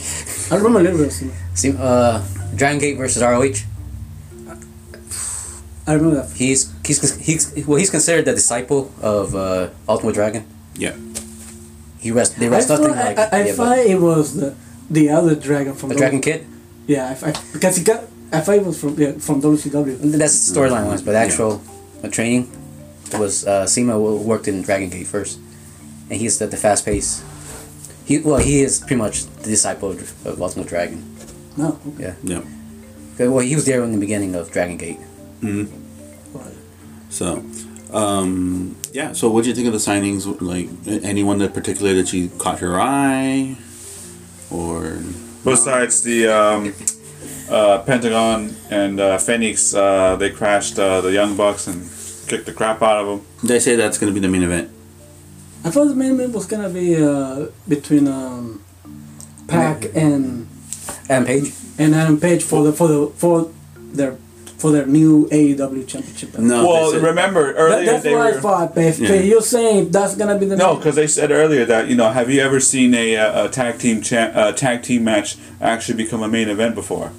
[0.52, 1.34] I remember a little bit of CIMA.
[1.56, 2.24] CIMA, uh,
[2.56, 3.66] Dragon Gate versus ROH.
[5.88, 6.32] I remember that.
[6.38, 10.46] He's he's he's well he's considered the disciple of uh, Ultimo Dragon.
[10.76, 10.96] Yeah.
[12.00, 14.36] He rest they I rest thought, nothing I, like I, I yeah, thought it was
[14.36, 14.56] the
[14.92, 16.48] the other dragon from the W- Dragon Kid.
[16.88, 18.04] Yeah, I, I, because he got.
[18.32, 19.98] I thought it was from yeah, from WCW.
[20.18, 21.62] That's storyline wise, but actual
[22.04, 22.52] uh, training
[23.18, 25.39] was uh, CIMA worked in Dragon Gate first,
[26.10, 27.24] and he's the, the fast pace.
[28.06, 31.04] He well he is pretty much the disciple of, of Ultimo Dragon.
[31.58, 32.04] No, okay.
[32.04, 32.16] Yeah.
[32.24, 32.42] Yeah.
[33.18, 35.00] 'Cause, Well, he was there in the beginning of Dragon Gate.
[35.42, 35.66] hmm
[36.34, 36.56] Right.
[37.10, 37.44] So,
[37.92, 39.12] um, yeah.
[39.12, 40.24] So, what do you think of the signings?
[40.39, 40.70] Like,
[41.04, 43.58] anyone that particular that you caught your eye?
[44.52, 44.99] Or
[45.43, 46.74] Besides the um,
[47.49, 51.89] uh, Pentagon and uh, Fenix, uh, they crashed uh, the Young Bucks and
[52.28, 53.26] kicked the crap out of them.
[53.43, 54.70] they say that's going to be the main event.
[55.64, 58.64] I thought the main event was gonna be uh, between um,
[59.47, 60.47] Pac and
[61.08, 61.54] Adam Page.
[61.78, 63.52] and Adam Page for the for the for
[63.93, 64.18] their
[64.62, 66.32] for their new AEW championship.
[66.34, 66.43] belt.
[66.43, 68.41] No, well, said- remember That, earlier that's they what I were.
[68.41, 68.76] thought.
[68.76, 69.14] But if Yeah.
[69.16, 72.30] you're saying that's gonna be the No, because they said earlier that you know, have
[72.30, 76.22] you ever seen a, uh, a tag team cha- uh, tag team match actually become
[76.24, 77.12] a main event before?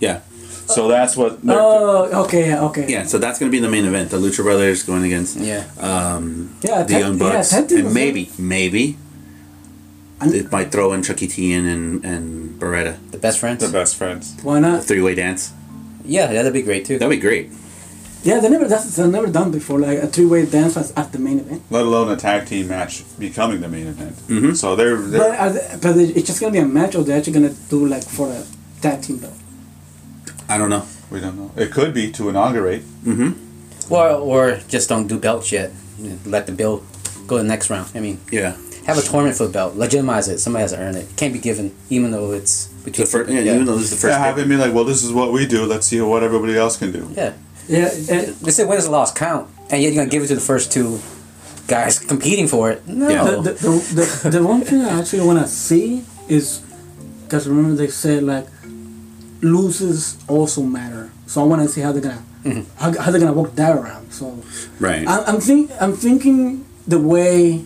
[0.00, 0.20] yeah,
[0.66, 1.42] So that's what.
[1.44, 2.86] they're- Oh, okay, yeah, okay.
[2.88, 3.04] yeah.
[3.04, 4.10] So that's going to be the main event.
[4.10, 5.64] The Lucha Brothers going against Yeah.
[5.80, 8.96] um, Yeah, the tag- Young Bucks, tag team and was maybe, maybe
[10.20, 13.60] And- it might throw in Chuckie T in and and Beretta, The best friends.
[13.66, 14.34] the best friends.
[14.42, 14.84] Why not?
[14.84, 15.50] three way dance.
[16.10, 16.98] Yeah, that'd be great too.
[16.98, 17.46] That'd be great.
[18.22, 21.12] Yeah, they never that's they never done before like a three way dance was at
[21.12, 21.62] the main event.
[21.70, 24.14] Let alone a tag team match becoming the main event.
[24.28, 24.56] Mhm.
[24.56, 27.16] So they're, But they're are they, but it's just gonna be a match, or they're
[27.18, 28.42] actually gonna do like for a
[28.82, 29.32] tag team belt.
[30.48, 30.84] I don't know.
[31.10, 31.50] we don't know.
[31.56, 32.82] It could be to inaugurate.
[33.04, 33.30] Mm-hmm.
[33.94, 35.70] Or or just don't do belts yet.
[36.26, 36.82] Let the bill
[37.26, 37.86] go to the next round.
[37.94, 38.54] I mean, Yeah.
[38.86, 39.76] Have a tournament for the belt.
[39.76, 40.38] Legitimize it.
[40.38, 41.10] Somebody has to earn it.
[41.10, 43.06] It can't be given, even though it's The between.
[43.06, 44.18] fir- yeah, even though this is the first.
[44.18, 45.64] yeah, have it be like, well, this is what we do.
[45.66, 47.08] Let's see what everybody else can do.
[47.14, 47.34] yeah.
[47.68, 50.34] Yeah, and They say winners and loss count, and yet you're gonna give it to
[50.34, 50.98] the first two
[51.68, 52.84] guys competing for it.
[52.88, 53.08] No.
[53.08, 53.24] Yeah.
[53.24, 56.62] the, the, the, the, the one thing I actually want to see is
[57.22, 58.48] because remember they said like
[59.40, 61.10] losers also matter.
[61.26, 62.62] So I want to see how they're gonna mm-hmm.
[62.76, 64.10] how, how they're gonna work that around.
[64.12, 64.42] So
[64.80, 65.06] right.
[65.06, 67.64] I, I'm think I'm thinking the way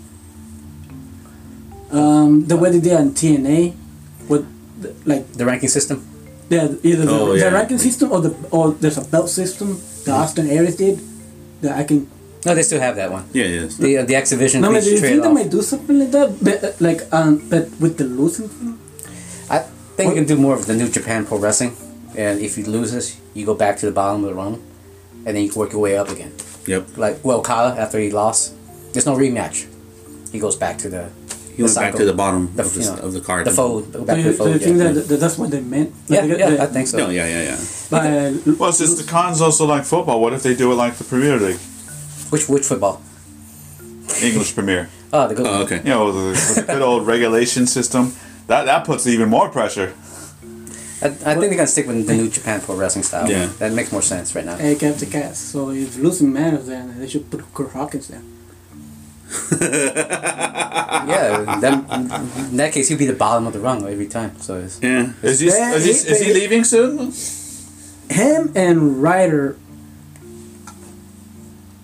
[1.94, 3.74] um, the way they did on TNA
[4.28, 4.44] with
[4.82, 5.96] the- like the ranking system.
[6.50, 9.68] yeah either the, Oh, the ranking system or the or there's a belt system
[10.04, 10.96] that Austin Aries did
[11.62, 12.00] that I can
[12.46, 13.24] No, they still have that one.
[13.32, 13.48] yeah.
[13.54, 13.66] yeah.
[13.84, 14.60] The uh, the X Division.
[14.60, 16.28] No, but do you trade think they might do something like that?
[16.46, 18.72] But, uh, like, um, but with the losing thing?
[19.56, 19.58] I
[19.96, 21.72] think you can do more of the New Japan Pro Wrestling,
[22.22, 24.60] and if you lose this, you go back to the bottom of the rung,
[25.24, 26.32] and then you can work your way up again.
[26.68, 26.82] Yep.
[27.04, 28.52] Like well, Kala after he lost,
[28.92, 29.64] there's no rematch.
[30.34, 31.02] He goes back to the.
[31.56, 33.46] He went back to the bottom The, of, the, you know, of the card.
[33.46, 33.92] The fold.
[33.92, 34.60] Go Do back you, to the do you fold.
[34.62, 35.90] think Yeah, that, that that's what they meant?
[36.08, 36.98] yeah, Like, yeah, they- I think so.
[36.98, 37.58] No, yeah, yeah, yeah.
[37.90, 40.20] by- uh, Well, since the cons also like football.
[40.20, 41.60] What if they do it like the Premier League,
[42.30, 43.00] Which which football?
[44.22, 44.88] English Premier?
[45.16, 45.46] Oh, the good.
[45.46, 45.76] Oh, okay.
[45.78, 48.12] You know, the, the good old relegation system.
[48.48, 49.94] That that puts even more pressure.
[51.00, 53.30] I, I think they're gonna stick with the New Japan Pro Wrestling style.
[53.30, 53.46] Yeah.
[53.60, 54.56] that makes more sense right now.
[54.56, 55.38] Hey, Captain Katz.
[55.38, 58.22] So if losing matters, then they should put Kurt Hawkins there.
[59.60, 61.80] yeah, then
[62.50, 64.38] in that case, he'd be the bottom of the rung every time.
[64.38, 65.12] So it's, Yeah.
[65.22, 67.12] Is he, is he, he- is he leaving soon?
[68.10, 69.56] Him and Ryder,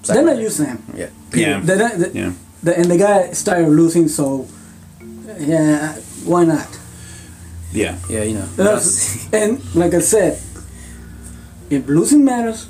[0.06, 0.82] they're not using him.
[0.94, 1.10] Yeah.
[1.32, 1.60] Yeah.
[1.60, 2.32] They're not, the, Yeah.
[2.62, 4.46] the, and the guy started losing, so
[5.38, 6.68] yeah, why not?
[7.72, 7.96] Yeah.
[8.08, 8.46] Yeah, you know.
[8.56, 10.40] That's- and like I said,
[11.70, 12.68] if losing matters,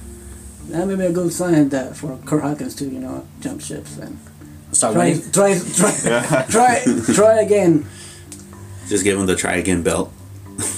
[0.69, 3.97] that may be a good sign that for Kurt Hawkins to you know jump ships
[3.99, 4.19] and
[4.73, 5.31] Start try winning.
[5.33, 7.87] try try try try again.
[8.89, 10.13] Just give him the try again belt.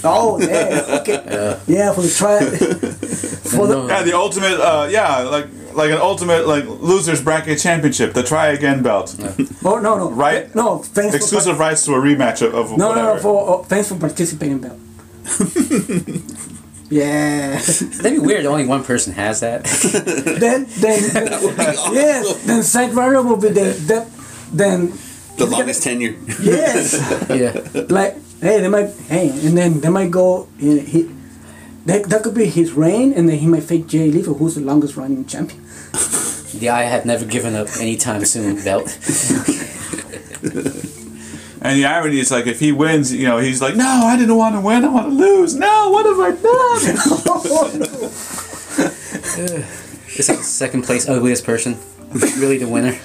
[0.05, 1.59] Oh yeah, okay, Yeah.
[1.67, 2.39] yeah for the try
[3.57, 4.61] for the Yeah, the ultimate.
[4.61, 9.17] Uh, yeah, like like an ultimate like losers bracket championship, the try again belt,
[9.65, 10.55] oh no no Right?
[10.55, 13.15] no thanks exclusive rights to a rematch of, of for no no whatever.
[13.15, 14.79] no for oh, thanks for participating Bill.
[16.93, 17.57] Yeah.
[18.03, 18.45] That'd be weird.
[18.47, 19.65] Only one person has that.
[20.45, 21.01] then then
[21.97, 22.23] yeah.
[22.47, 24.05] then Zack Ryder will be the that
[24.53, 24.93] then
[25.39, 26.15] The longest tenure.
[26.43, 27.01] yes.
[27.33, 27.57] yeah.
[27.89, 28.15] like
[28.45, 31.01] hey they might hey and then they might go he, he
[31.87, 34.61] that, that could be his reign and then he might fake Jay Lethal who's the
[34.61, 35.63] longest running champion
[36.61, 38.89] The I have never given up anytime soon belt.
[41.65, 44.37] And the irony is like if he wins, you know, he's like, no, I didn't
[44.37, 45.55] want to win, I want to lose.
[45.55, 46.33] No, what have I
[49.63, 49.69] done?
[50.15, 51.79] It's like second place ugliest person.
[52.13, 52.93] Really the winner.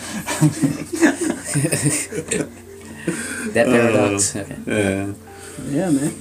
[3.53, 4.35] that paradox.
[4.35, 4.57] Okay.
[4.65, 5.13] Yeah.
[5.69, 6.13] yeah man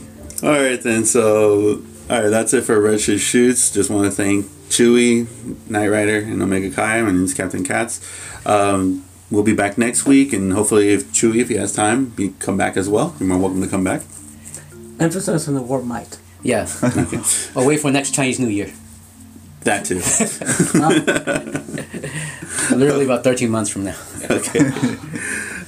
[0.45, 1.05] All right then.
[1.05, 3.73] So, all right, that's it for Red Shirt Shoots.
[3.73, 5.27] Just want to thank Chewy,
[5.69, 7.03] Knight Rider, and Omega Kai.
[7.03, 8.01] My name Captain Katz.
[8.47, 12.31] Um, we'll be back next week, and hopefully, if Chewy, if he has time, he
[12.39, 13.15] come back as well.
[13.19, 14.03] You're more welcome to come back.
[15.01, 16.67] emphasize on the word might Yeah.
[17.55, 18.73] I'll wait for next Chinese New Year.
[19.65, 20.01] That too.
[22.77, 23.97] Literally about 13 months from now.
[24.31, 24.61] okay.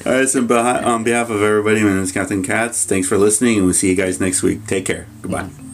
[0.07, 0.29] All right.
[0.29, 2.85] So, behi- on behalf of everybody, my name is Captain Katz.
[2.85, 4.67] Thanks for listening, and we'll see you guys next week.
[4.67, 5.07] Take care.
[5.23, 5.43] Goodbye.
[5.45, 5.65] Mm-hmm.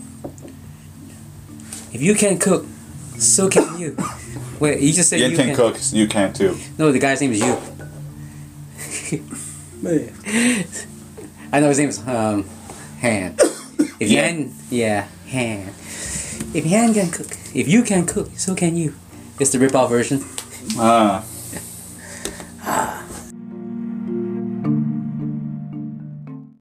[1.95, 2.65] If you can't cook,
[3.19, 3.97] so can you.
[4.59, 6.57] Wait, you just said You you can cook, you can too.
[6.79, 7.57] No, the guy's name is you.
[11.53, 12.45] I know his name is um,
[13.01, 13.37] Han.
[14.01, 14.29] If yeah.
[14.29, 15.69] Han, yeah, Han.
[16.55, 18.95] If Han can cook, if you can cook, so can you.
[19.41, 20.25] It's the rip-off version.
[20.77, 21.25] Ah.
[22.63, 23.05] ah.